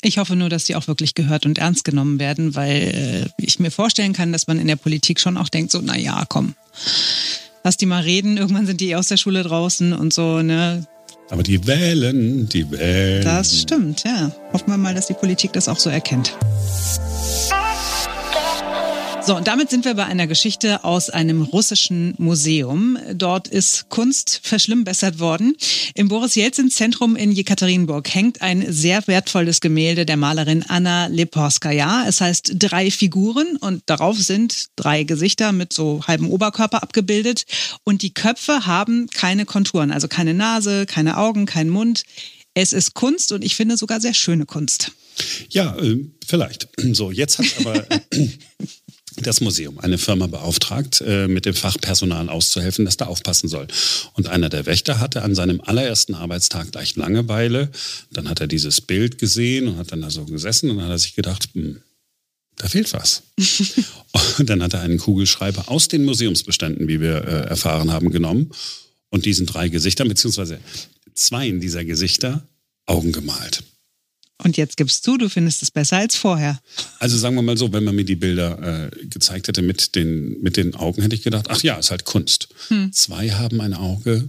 Ich 0.00 0.16
hoffe 0.16 0.34
nur, 0.34 0.48
dass 0.48 0.64
sie 0.64 0.74
auch 0.74 0.88
wirklich 0.88 1.14
gehört 1.14 1.44
und 1.44 1.58
ernst 1.58 1.84
genommen 1.84 2.18
werden, 2.18 2.54
weil 2.54 3.28
äh, 3.38 3.44
ich 3.44 3.58
mir 3.58 3.70
vorstellen 3.70 4.14
kann, 4.14 4.32
dass 4.32 4.46
man 4.46 4.58
in 4.58 4.66
der 4.66 4.76
Politik 4.76 5.20
schon 5.20 5.36
auch 5.36 5.50
denkt, 5.50 5.72
so, 5.72 5.82
na 5.82 5.98
ja, 5.98 6.24
komm, 6.26 6.54
lass 7.64 7.76
die 7.76 7.84
mal 7.84 8.02
reden, 8.02 8.38
irgendwann 8.38 8.66
sind 8.66 8.80
die 8.80 8.90
eh 8.90 8.94
aus 8.94 9.08
der 9.08 9.18
Schule 9.18 9.42
draußen 9.42 9.92
und 9.92 10.14
so, 10.14 10.40
ne? 10.40 10.86
Aber 11.30 11.42
die 11.42 11.66
wählen, 11.66 12.48
die 12.48 12.70
wählen. 12.70 13.22
Das 13.24 13.60
stimmt, 13.60 14.04
ja. 14.04 14.30
Hoffen 14.52 14.70
wir 14.70 14.78
mal, 14.78 14.94
dass 14.94 15.08
die 15.08 15.14
Politik 15.14 15.52
das 15.52 15.68
auch 15.68 15.78
so 15.78 15.90
erkennt. 15.90 16.36
So, 19.28 19.36
und 19.36 19.46
damit 19.46 19.68
sind 19.68 19.84
wir 19.84 19.92
bei 19.92 20.06
einer 20.06 20.26
Geschichte 20.26 20.84
aus 20.84 21.10
einem 21.10 21.42
russischen 21.42 22.14
Museum. 22.16 22.96
Dort 23.12 23.46
ist 23.46 23.90
Kunst 23.90 24.40
verschlimmbessert 24.42 25.18
worden. 25.18 25.54
Im 25.94 26.08
Boris 26.08 26.34
Jelzin 26.34 26.70
Zentrum 26.70 27.14
in 27.14 27.30
Jekaterinburg 27.30 28.08
hängt 28.14 28.40
ein 28.40 28.72
sehr 28.72 29.06
wertvolles 29.06 29.60
Gemälde 29.60 30.06
der 30.06 30.16
Malerin 30.16 30.64
Anna 30.66 31.08
Leporskaya. 31.08 32.06
Es 32.08 32.22
heißt 32.22 32.54
drei 32.58 32.90
Figuren 32.90 33.58
und 33.58 33.82
darauf 33.84 34.16
sind 34.18 34.68
drei 34.76 35.02
Gesichter 35.02 35.52
mit 35.52 35.74
so 35.74 36.00
halbem 36.06 36.30
Oberkörper 36.30 36.82
abgebildet. 36.82 37.44
Und 37.84 38.00
die 38.00 38.14
Köpfe 38.14 38.64
haben 38.64 39.08
keine 39.08 39.44
Konturen, 39.44 39.92
also 39.92 40.08
keine 40.08 40.32
Nase, 40.32 40.86
keine 40.86 41.18
Augen, 41.18 41.44
kein 41.44 41.68
Mund. 41.68 42.04
Es 42.54 42.72
ist 42.72 42.94
Kunst 42.94 43.30
und 43.32 43.44
ich 43.44 43.56
finde 43.56 43.76
sogar 43.76 44.00
sehr 44.00 44.14
schöne 44.14 44.46
Kunst. 44.46 44.92
Ja, 45.50 45.76
äh, 45.76 45.98
vielleicht. 46.26 46.68
So, 46.92 47.10
jetzt 47.10 47.38
hat 47.38 47.46
aber 47.60 47.84
das 49.22 49.40
Museum 49.40 49.78
eine 49.78 49.98
Firma 49.98 50.26
beauftragt, 50.26 51.02
äh, 51.06 51.28
mit 51.28 51.46
dem 51.46 51.54
Fachpersonal 51.54 52.28
auszuhelfen, 52.28 52.84
das 52.84 52.96
da 52.96 53.06
aufpassen 53.06 53.48
soll. 53.48 53.66
Und 54.14 54.28
einer 54.28 54.48
der 54.48 54.66
Wächter 54.66 55.00
hatte 55.00 55.22
an 55.22 55.34
seinem 55.34 55.60
allerersten 55.60 56.14
Arbeitstag 56.14 56.74
leicht 56.74 56.96
Langeweile. 56.96 57.70
Dann 58.10 58.28
hat 58.28 58.40
er 58.40 58.46
dieses 58.46 58.80
Bild 58.80 59.18
gesehen 59.18 59.68
und 59.68 59.76
hat 59.78 59.92
dann 59.92 60.00
da 60.00 60.10
so 60.10 60.24
gesessen 60.24 60.70
und 60.70 60.76
dann 60.76 60.86
hat 60.86 60.92
er 60.92 60.98
sich 60.98 61.14
gedacht, 61.14 61.48
hm, 61.54 61.80
da 62.56 62.68
fehlt 62.68 62.92
was. 62.92 63.22
und 64.38 64.48
dann 64.50 64.62
hat 64.62 64.74
er 64.74 64.80
einen 64.80 64.98
Kugelschreiber 64.98 65.68
aus 65.68 65.88
den 65.88 66.04
Museumsbeständen, 66.04 66.88
wie 66.88 67.00
wir 67.00 67.24
äh, 67.24 67.48
erfahren 67.48 67.92
haben, 67.92 68.10
genommen 68.10 68.50
und 69.10 69.24
diesen 69.24 69.46
drei 69.46 69.68
Gesichtern, 69.68 70.08
beziehungsweise 70.08 70.58
zwei 71.14 71.50
dieser 71.50 71.84
Gesichter, 71.84 72.46
Augen 72.86 73.12
gemalt. 73.12 73.62
Und 74.42 74.56
jetzt 74.56 74.76
gibst 74.76 75.04
du, 75.06 75.18
du 75.18 75.28
findest 75.28 75.62
es 75.62 75.70
besser 75.70 75.96
als 75.96 76.14
vorher. 76.14 76.60
Also 77.00 77.18
sagen 77.18 77.34
wir 77.34 77.42
mal 77.42 77.56
so, 77.56 77.72
wenn 77.72 77.84
man 77.84 77.96
mir 77.96 78.04
die 78.04 78.16
Bilder 78.16 78.90
äh, 78.92 79.06
gezeigt 79.06 79.48
hätte 79.48 79.62
mit 79.62 79.96
den, 79.96 80.40
mit 80.40 80.56
den 80.56 80.74
Augen, 80.74 81.02
hätte 81.02 81.16
ich 81.16 81.22
gedacht, 81.22 81.46
ach 81.48 81.62
ja, 81.62 81.76
ist 81.76 81.90
halt 81.90 82.04
Kunst. 82.04 82.48
Hm. 82.68 82.92
Zwei 82.92 83.30
haben 83.30 83.60
ein 83.60 83.74
Auge, 83.74 84.28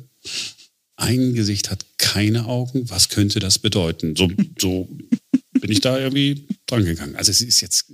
ein 0.95 1.33
Gesicht 1.33 1.69
hat 1.69 1.85
keine 1.97 2.45
Augen. 2.45 2.89
Was 2.89 3.09
könnte 3.09 3.39
das 3.39 3.59
bedeuten? 3.59 4.15
So, 4.15 4.29
so 4.57 4.89
bin 5.53 5.71
ich 5.71 5.81
da 5.81 5.99
irgendwie 5.99 6.45
dran 6.65 6.85
gegangen. 6.85 7.15
Also 7.15 7.29
es 7.29 7.41
ist 7.41 7.61
jetzt, 7.61 7.89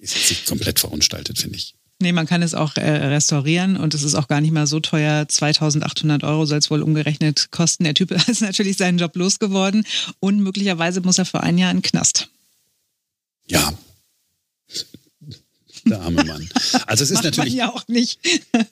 ist 0.00 0.14
jetzt 0.16 0.30
nicht 0.30 0.46
komplett 0.46 0.80
verunstaltet, 0.80 1.38
finde 1.38 1.56
ich. 1.56 1.74
Nee, 2.00 2.12
man 2.12 2.26
kann 2.26 2.42
es 2.42 2.54
auch 2.54 2.76
äh, 2.76 2.90
restaurieren 2.90 3.76
und 3.76 3.94
es 3.94 4.02
ist 4.02 4.14
auch 4.14 4.28
gar 4.28 4.40
nicht 4.40 4.52
mal 4.52 4.66
so 4.66 4.80
teuer. 4.80 5.28
2800 5.28 6.24
Euro 6.24 6.46
soll 6.46 6.58
es 6.58 6.70
wohl 6.70 6.82
umgerechnet 6.82 7.50
kosten. 7.50 7.84
Der 7.84 7.94
Typ 7.94 8.10
ist 8.28 8.40
natürlich 8.40 8.76
seinen 8.76 8.98
Job 8.98 9.14
losgeworden 9.16 9.84
und 10.18 10.40
möglicherweise 10.40 11.00
muss 11.00 11.18
er 11.18 11.26
für 11.26 11.42
ein 11.42 11.58
Jahr 11.58 11.70
in 11.70 11.78
den 11.78 11.82
Knast. 11.82 12.28
Ja, 13.46 13.74
der 15.86 16.00
arme 16.00 16.24
Mann. 16.24 16.48
Also 16.86 17.04
es 17.04 17.10
ist 17.10 17.22
natürlich 17.24 17.54
man 17.54 17.58
ja 17.58 17.72
auch 17.72 17.86
nicht. 17.88 18.20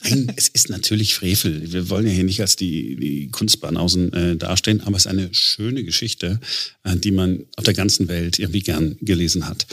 Nein, 0.04 0.32
es 0.36 0.48
ist 0.48 0.68
natürlich 0.68 1.14
Frevel. 1.14 1.72
Wir 1.72 1.88
wollen 1.90 2.06
ja 2.06 2.12
hier 2.12 2.24
nicht 2.24 2.40
als 2.40 2.56
die, 2.56 2.96
die 2.96 3.28
Kunstbanausen 3.30 4.12
äh, 4.12 4.36
dastehen, 4.36 4.80
aber 4.82 4.96
es 4.96 5.06
ist 5.06 5.10
eine 5.10 5.32
schöne 5.32 5.84
Geschichte, 5.84 6.40
äh, 6.84 6.96
die 6.96 7.10
man 7.10 7.44
auf 7.56 7.64
der 7.64 7.74
ganzen 7.74 8.08
Welt 8.08 8.38
irgendwie 8.38 8.62
gern 8.62 8.96
gelesen 9.00 9.48
hat. 9.48 9.66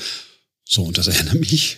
So, 0.64 0.84
und 0.84 0.98
das 0.98 1.08
erinnert 1.08 1.40
mich. 1.40 1.78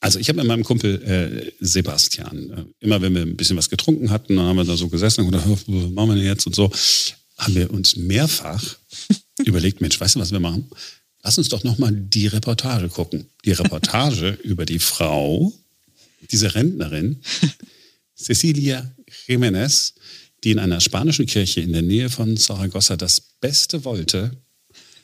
Also 0.00 0.18
ich 0.18 0.28
habe 0.28 0.38
mit 0.38 0.46
meinem 0.46 0.64
Kumpel 0.64 1.02
äh, 1.02 1.52
Sebastian, 1.60 2.50
äh, 2.50 2.64
immer 2.84 3.02
wenn 3.02 3.14
wir 3.14 3.22
ein 3.22 3.36
bisschen 3.36 3.56
was 3.56 3.68
getrunken 3.68 4.10
hatten, 4.10 4.36
dann 4.36 4.46
haben 4.46 4.56
wir 4.56 4.64
da 4.64 4.76
so 4.76 4.88
gesessen 4.88 5.20
und 5.20 5.30
gedacht, 5.30 5.46
was 5.46 5.66
machen 5.66 6.08
wir 6.08 6.14
denn 6.14 6.24
jetzt 6.24 6.46
und 6.46 6.54
so, 6.54 6.72
haben 7.36 7.54
wir 7.54 7.70
uns 7.70 7.96
mehrfach 7.96 8.76
überlegt, 9.44 9.80
Mensch, 9.80 10.00
weißt 10.00 10.16
du, 10.16 10.20
was 10.20 10.32
wir 10.32 10.40
machen? 10.40 10.70
Lass 11.22 11.36
uns 11.36 11.50
doch 11.50 11.64
nochmal 11.64 11.92
die 11.92 12.28
Reportage 12.28 12.88
gucken. 12.88 13.26
Die 13.44 13.52
Reportage 13.52 14.38
über 14.42 14.64
die 14.64 14.78
Frau, 14.78 15.52
diese 16.30 16.54
Rentnerin, 16.54 17.20
Cecilia 18.16 18.90
Jiménez, 19.26 19.92
die 20.44 20.52
in 20.52 20.58
einer 20.58 20.80
spanischen 20.80 21.26
Kirche 21.26 21.60
in 21.60 21.74
der 21.74 21.82
Nähe 21.82 22.08
von 22.08 22.38
Saragossa 22.38 22.96
das 22.96 23.20
Beste 23.20 23.84
wollte, 23.84 24.30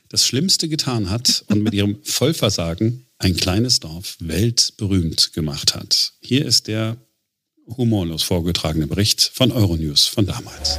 das 0.09 0.27
Schlimmste 0.27 0.69
getan 0.69 1.11
hat 1.11 1.45
und 1.49 1.63
mit 1.63 1.75
ihrem 1.75 1.99
Vollversagen 2.03 3.07
ein 3.19 3.37
kleines 3.37 3.81
Dorf 3.81 4.17
weltberühmt 4.21 5.33
gemacht 5.33 5.75
hat. 5.75 6.13
Hier 6.21 6.45
ist 6.45 6.69
der 6.69 6.97
humorlos 7.67 8.23
vorgetragene 8.23 8.87
Bericht 8.87 9.31
von 9.35 9.53
Euronews 9.53 10.07
von 10.07 10.27
damals. 10.27 10.79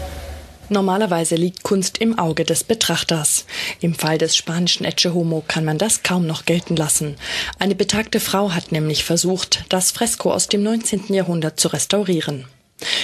Normalerweise 0.69 1.35
liegt 1.35 1.63
Kunst 1.63 1.97
im 1.97 2.19
Auge 2.19 2.43
des 2.43 2.65
Betrachters. 2.65 3.45
Im 3.79 3.95
Fall 3.95 4.17
des 4.17 4.35
spanischen 4.35 4.83
Etche 4.83 5.13
Homo 5.13 5.43
kann 5.47 5.63
man 5.63 5.77
das 5.77 6.03
kaum 6.03 6.27
noch 6.27 6.43
gelten 6.43 6.75
lassen. 6.75 7.15
Eine 7.57 7.75
betagte 7.75 8.19
Frau 8.19 8.51
hat 8.51 8.73
nämlich 8.73 9.05
versucht, 9.05 9.63
das 9.69 9.91
Fresko 9.91 10.33
aus 10.33 10.49
dem 10.49 10.63
19. 10.63 11.13
Jahrhundert 11.13 11.59
zu 11.59 11.69
restaurieren. 11.69 12.45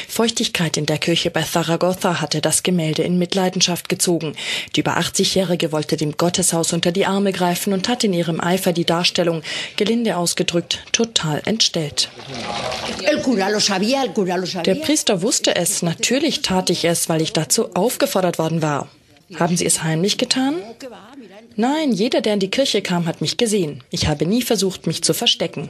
Feuchtigkeit 0.08 0.78
in 0.78 0.86
der 0.86 1.00
Kirche 1.00 1.32
bei 1.32 1.42
Zaragoza 1.42 2.22
hatte 2.22 2.42
das 2.42 2.62
Gemälde 2.62 3.02
in 3.04 3.18
Mitleidenschaft 3.18 3.90
gezogen. 3.90 4.36
Die 4.76 4.82
über 4.82 4.98
80-Jährige 4.98 5.72
wollte 5.72 5.98
dem 5.98 6.16
Gotteshaus 6.18 6.74
unter 6.74 6.92
die 6.92 7.06
Arme 7.06 7.32
greifen 7.32 7.74
und 7.74 7.90
hat 7.90 8.04
in 8.04 8.14
ihrem 8.14 8.40
Eifer 8.40 8.74
die 8.74 8.86
Darstellung, 8.86 9.42
gelinde 9.76 10.18
ausgedrückt, 10.18 10.84
total 10.92 11.42
entstellt. 11.46 12.10
Der 14.66 14.76
Priester 14.76 15.22
wusste 15.22 15.56
es, 15.56 15.82
natürlich 15.82 16.42
tat 16.42 16.70
ich 16.70 16.86
es, 16.86 17.10
weil 17.10 17.22
ich 17.22 17.34
dazu 17.34 17.74
aufgefordert 17.74 18.38
worden 18.38 18.62
war. 18.62 18.88
Haben 19.36 19.58
Sie 19.58 19.66
es 19.66 19.82
heimlich 19.82 20.18
getan? 20.18 20.56
Nein, 21.56 21.92
jeder, 21.92 22.22
der 22.22 22.36
in 22.36 22.40
die 22.40 22.52
Kirche 22.52 22.82
kam, 22.82 23.06
hat 23.06 23.22
mich 23.22 23.38
gesehen. 23.38 23.84
Ich 23.90 24.08
habe 24.08 24.26
nie 24.26 24.42
versucht, 24.42 24.86
mich 24.86 25.04
zu 25.04 25.14
verstecken. 25.14 25.70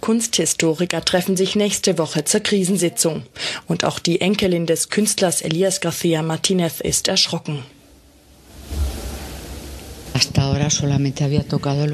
Kunsthistoriker 0.00 1.04
treffen 1.04 1.36
sich 1.36 1.56
nächste 1.56 1.98
Woche 1.98 2.24
zur 2.24 2.40
Krisensitzung. 2.40 3.22
Und 3.66 3.84
auch 3.84 3.98
die 3.98 4.20
Enkelin 4.20 4.66
des 4.66 4.88
Künstlers 4.88 5.42
Elias 5.42 5.80
García 5.80 6.22
Martínez 6.22 6.80
ist 6.80 7.08
erschrocken. 7.08 7.64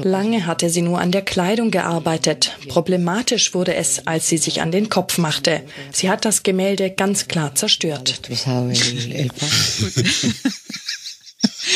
Lange 0.03 0.45
hatte 0.45 0.69
sie 0.69 0.81
nur 0.81 0.99
an 0.99 1.11
der 1.11 1.21
Kleidung 1.21 1.71
gearbeitet. 1.71 2.57
Problematisch 2.67 3.53
wurde 3.53 3.75
es, 3.75 4.05
als 4.07 4.27
sie 4.27 4.37
sich 4.37 4.61
an 4.61 4.71
den 4.71 4.89
Kopf 4.89 5.17
machte. 5.17 5.61
Sie 5.91 6.09
hat 6.09 6.25
das 6.25 6.43
Gemälde 6.43 6.91
ganz 6.91 7.27
klar 7.27 7.55
zerstört. 7.55 8.21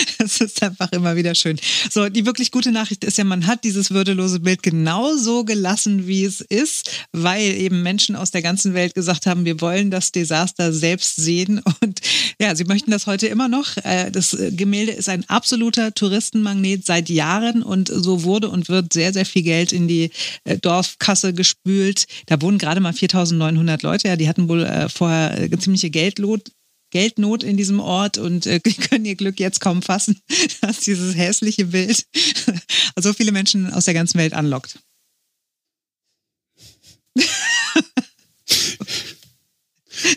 Das 0.17 0.39
ist 0.39 0.61
einfach 0.61 0.91
immer 0.91 1.15
wieder 1.15 1.35
schön. 1.35 1.59
So, 1.89 2.09
die 2.09 2.25
wirklich 2.25 2.51
gute 2.51 2.71
Nachricht 2.71 3.03
ist 3.03 3.17
ja, 3.17 3.23
man 3.23 3.47
hat 3.47 3.63
dieses 3.63 3.91
würdelose 3.91 4.39
Bild 4.39 4.61
genauso 4.63 5.43
gelassen, 5.43 6.07
wie 6.07 6.25
es 6.25 6.41
ist, 6.41 6.89
weil 7.11 7.41
eben 7.41 7.81
Menschen 7.81 8.15
aus 8.15 8.31
der 8.31 8.41
ganzen 8.41 8.73
Welt 8.73 8.93
gesagt 8.93 9.25
haben, 9.25 9.45
wir 9.45 9.61
wollen 9.61 9.89
das 9.91 10.11
Desaster 10.11 10.73
selbst 10.73 11.15
sehen. 11.15 11.61
Und 11.81 12.01
ja, 12.39 12.55
sie 12.55 12.65
möchten 12.65 12.91
das 12.91 13.07
heute 13.07 13.27
immer 13.27 13.47
noch. 13.47 13.77
Äh, 13.77 14.11
das 14.11 14.37
Gemälde 14.51 14.91
ist 14.91 15.09
ein 15.09 15.27
absoluter 15.27 15.93
Touristenmagnet 15.93 16.85
seit 16.85 17.09
Jahren 17.09 17.63
und 17.63 17.89
so 17.89 18.23
wurde 18.23 18.49
und 18.49 18.69
wird 18.69 18.93
sehr, 18.93 19.13
sehr 19.13 19.25
viel 19.25 19.43
Geld 19.43 19.71
in 19.71 19.87
die 19.87 20.11
äh, 20.43 20.57
Dorfkasse 20.57 21.33
gespült. 21.33 22.05
Da 22.27 22.41
wohnen 22.41 22.57
gerade 22.57 22.79
mal 22.79 22.93
4900 22.93 23.83
Leute. 23.83 24.07
Ja, 24.07 24.15
die 24.15 24.27
hatten 24.27 24.49
wohl 24.49 24.63
äh, 24.63 24.89
vorher 24.89 25.49
ziemliche 25.59 25.89
Geldlot 25.89 26.51
Geldnot 26.91 27.43
in 27.43 27.57
diesem 27.57 27.79
Ort 27.79 28.17
und 28.17 28.45
äh, 28.45 28.59
können 28.89 29.05
ihr 29.05 29.15
Glück 29.15 29.39
jetzt 29.39 29.59
kaum 29.61 29.81
fassen, 29.81 30.21
dass 30.61 30.81
dieses 30.81 31.15
hässliche 31.15 31.65
Bild 31.65 32.05
so 32.99 33.13
viele 33.13 33.31
Menschen 33.31 33.73
aus 33.73 33.85
der 33.85 33.93
ganzen 33.95 34.19
Welt 34.19 34.33
anlockt. 34.33 34.79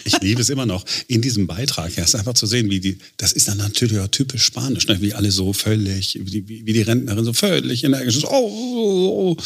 Ich 0.04 0.20
liebe 0.20 0.40
es 0.40 0.48
immer 0.48 0.66
noch. 0.66 0.84
In 1.08 1.20
diesem 1.20 1.46
Beitrag, 1.46 1.96
ist 1.98 2.14
einfach 2.14 2.34
zu 2.34 2.46
sehen, 2.46 2.70
wie 2.70 2.80
die, 2.80 2.98
das 3.16 3.32
ist 3.32 3.48
dann 3.48 3.58
natürlich 3.58 3.98
auch 3.98 4.08
typisch 4.08 4.44
spanisch, 4.44 4.86
ne? 4.86 5.00
wie 5.00 5.14
alle 5.14 5.30
so 5.30 5.52
völlig, 5.52 6.18
wie, 6.22 6.48
wie, 6.48 6.66
wie 6.66 6.72
die 6.72 6.82
Rentnerin 6.82 7.24
so 7.24 7.32
völlig 7.32 7.84
energisch 7.84 8.16
ist. 8.16 8.24
Oh, 8.24 8.30
oh, 8.30 9.36
oh. 9.36 9.42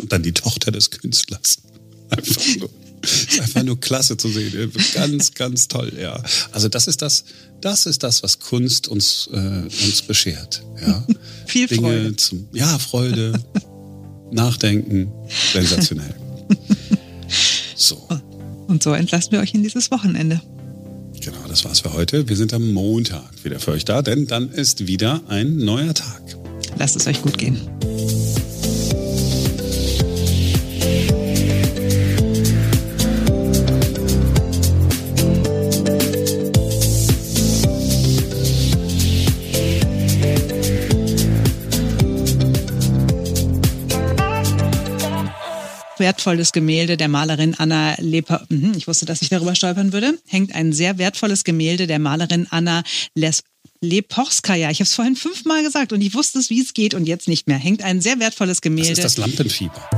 Und 0.00 0.12
dann 0.12 0.22
die 0.22 0.32
Tochter 0.32 0.70
des 0.70 0.90
Künstlers. 0.90 1.58
Einfach 2.10 2.56
nur. 2.58 2.70
Ist 3.02 3.40
einfach 3.40 3.62
nur 3.62 3.80
klasse 3.80 4.16
zu 4.16 4.28
sehen. 4.28 4.72
Ganz, 4.94 5.34
ganz 5.34 5.68
toll, 5.68 5.92
ja. 6.00 6.22
Also 6.52 6.68
das 6.68 6.86
ist 6.86 7.02
das, 7.02 7.24
das 7.60 7.86
ist 7.86 8.02
das, 8.02 8.22
was 8.22 8.38
Kunst 8.38 8.88
uns, 8.88 9.28
äh, 9.32 9.36
uns 9.36 10.02
beschert. 10.02 10.62
Ja. 10.80 11.04
Viel 11.46 11.66
Dinge 11.66 11.88
Freude. 11.88 12.16
Zum, 12.16 12.48
ja, 12.52 12.78
Freude, 12.78 13.32
Nachdenken, 14.30 15.10
sensationell. 15.52 16.14
So. 17.74 18.08
Und 18.66 18.82
so 18.82 18.92
entlassen 18.92 19.32
wir 19.32 19.40
euch 19.40 19.54
in 19.54 19.62
dieses 19.62 19.90
Wochenende. 19.90 20.42
Genau, 21.20 21.38
das 21.48 21.64
war's 21.64 21.80
für 21.80 21.92
heute. 21.92 22.28
Wir 22.28 22.36
sind 22.36 22.52
am 22.52 22.72
Montag 22.72 23.44
wieder 23.44 23.60
für 23.60 23.72
euch 23.72 23.84
da, 23.84 24.02
denn 24.02 24.26
dann 24.26 24.50
ist 24.50 24.86
wieder 24.86 25.22
ein 25.28 25.56
neuer 25.56 25.94
Tag. 25.94 26.22
Lasst 26.78 26.96
es 26.96 27.06
euch 27.06 27.22
gut 27.22 27.38
gehen. 27.38 27.58
Wertvolles 46.08 46.52
Gemälde 46.52 46.96
der 46.96 47.08
Malerin 47.08 47.54
Anna 47.58 47.94
Lepa 47.98 48.42
mhm, 48.48 48.72
ich 48.74 48.88
wusste, 48.88 49.04
dass 49.04 49.20
ich 49.20 49.28
darüber 49.28 49.54
stolpern 49.54 49.92
würde, 49.92 50.18
hängt 50.26 50.54
ein 50.54 50.72
sehr 50.72 50.96
wertvolles 50.96 51.44
Gemälde 51.44 51.86
der 51.86 51.98
Malerin 51.98 52.46
Anna 52.48 52.82
Les 53.14 53.42
Leporskaya. 53.82 54.70
Ich 54.70 54.78
habe 54.78 54.84
es 54.84 54.94
vorhin 54.94 55.16
fünfmal 55.16 55.62
gesagt 55.62 55.92
und 55.92 56.00
ich 56.00 56.14
wusste 56.14 56.38
es, 56.38 56.48
wie 56.48 56.62
es 56.62 56.72
geht 56.72 56.94
und 56.94 57.06
jetzt 57.06 57.28
nicht 57.28 57.46
mehr. 57.46 57.58
Hängt 57.58 57.82
ein 57.82 58.00
sehr 58.00 58.18
wertvolles 58.20 58.62
Gemälde. 58.62 58.88
Das 58.88 58.98
ist 58.98 59.04
das 59.04 59.16
Lampenfieber. 59.18 59.88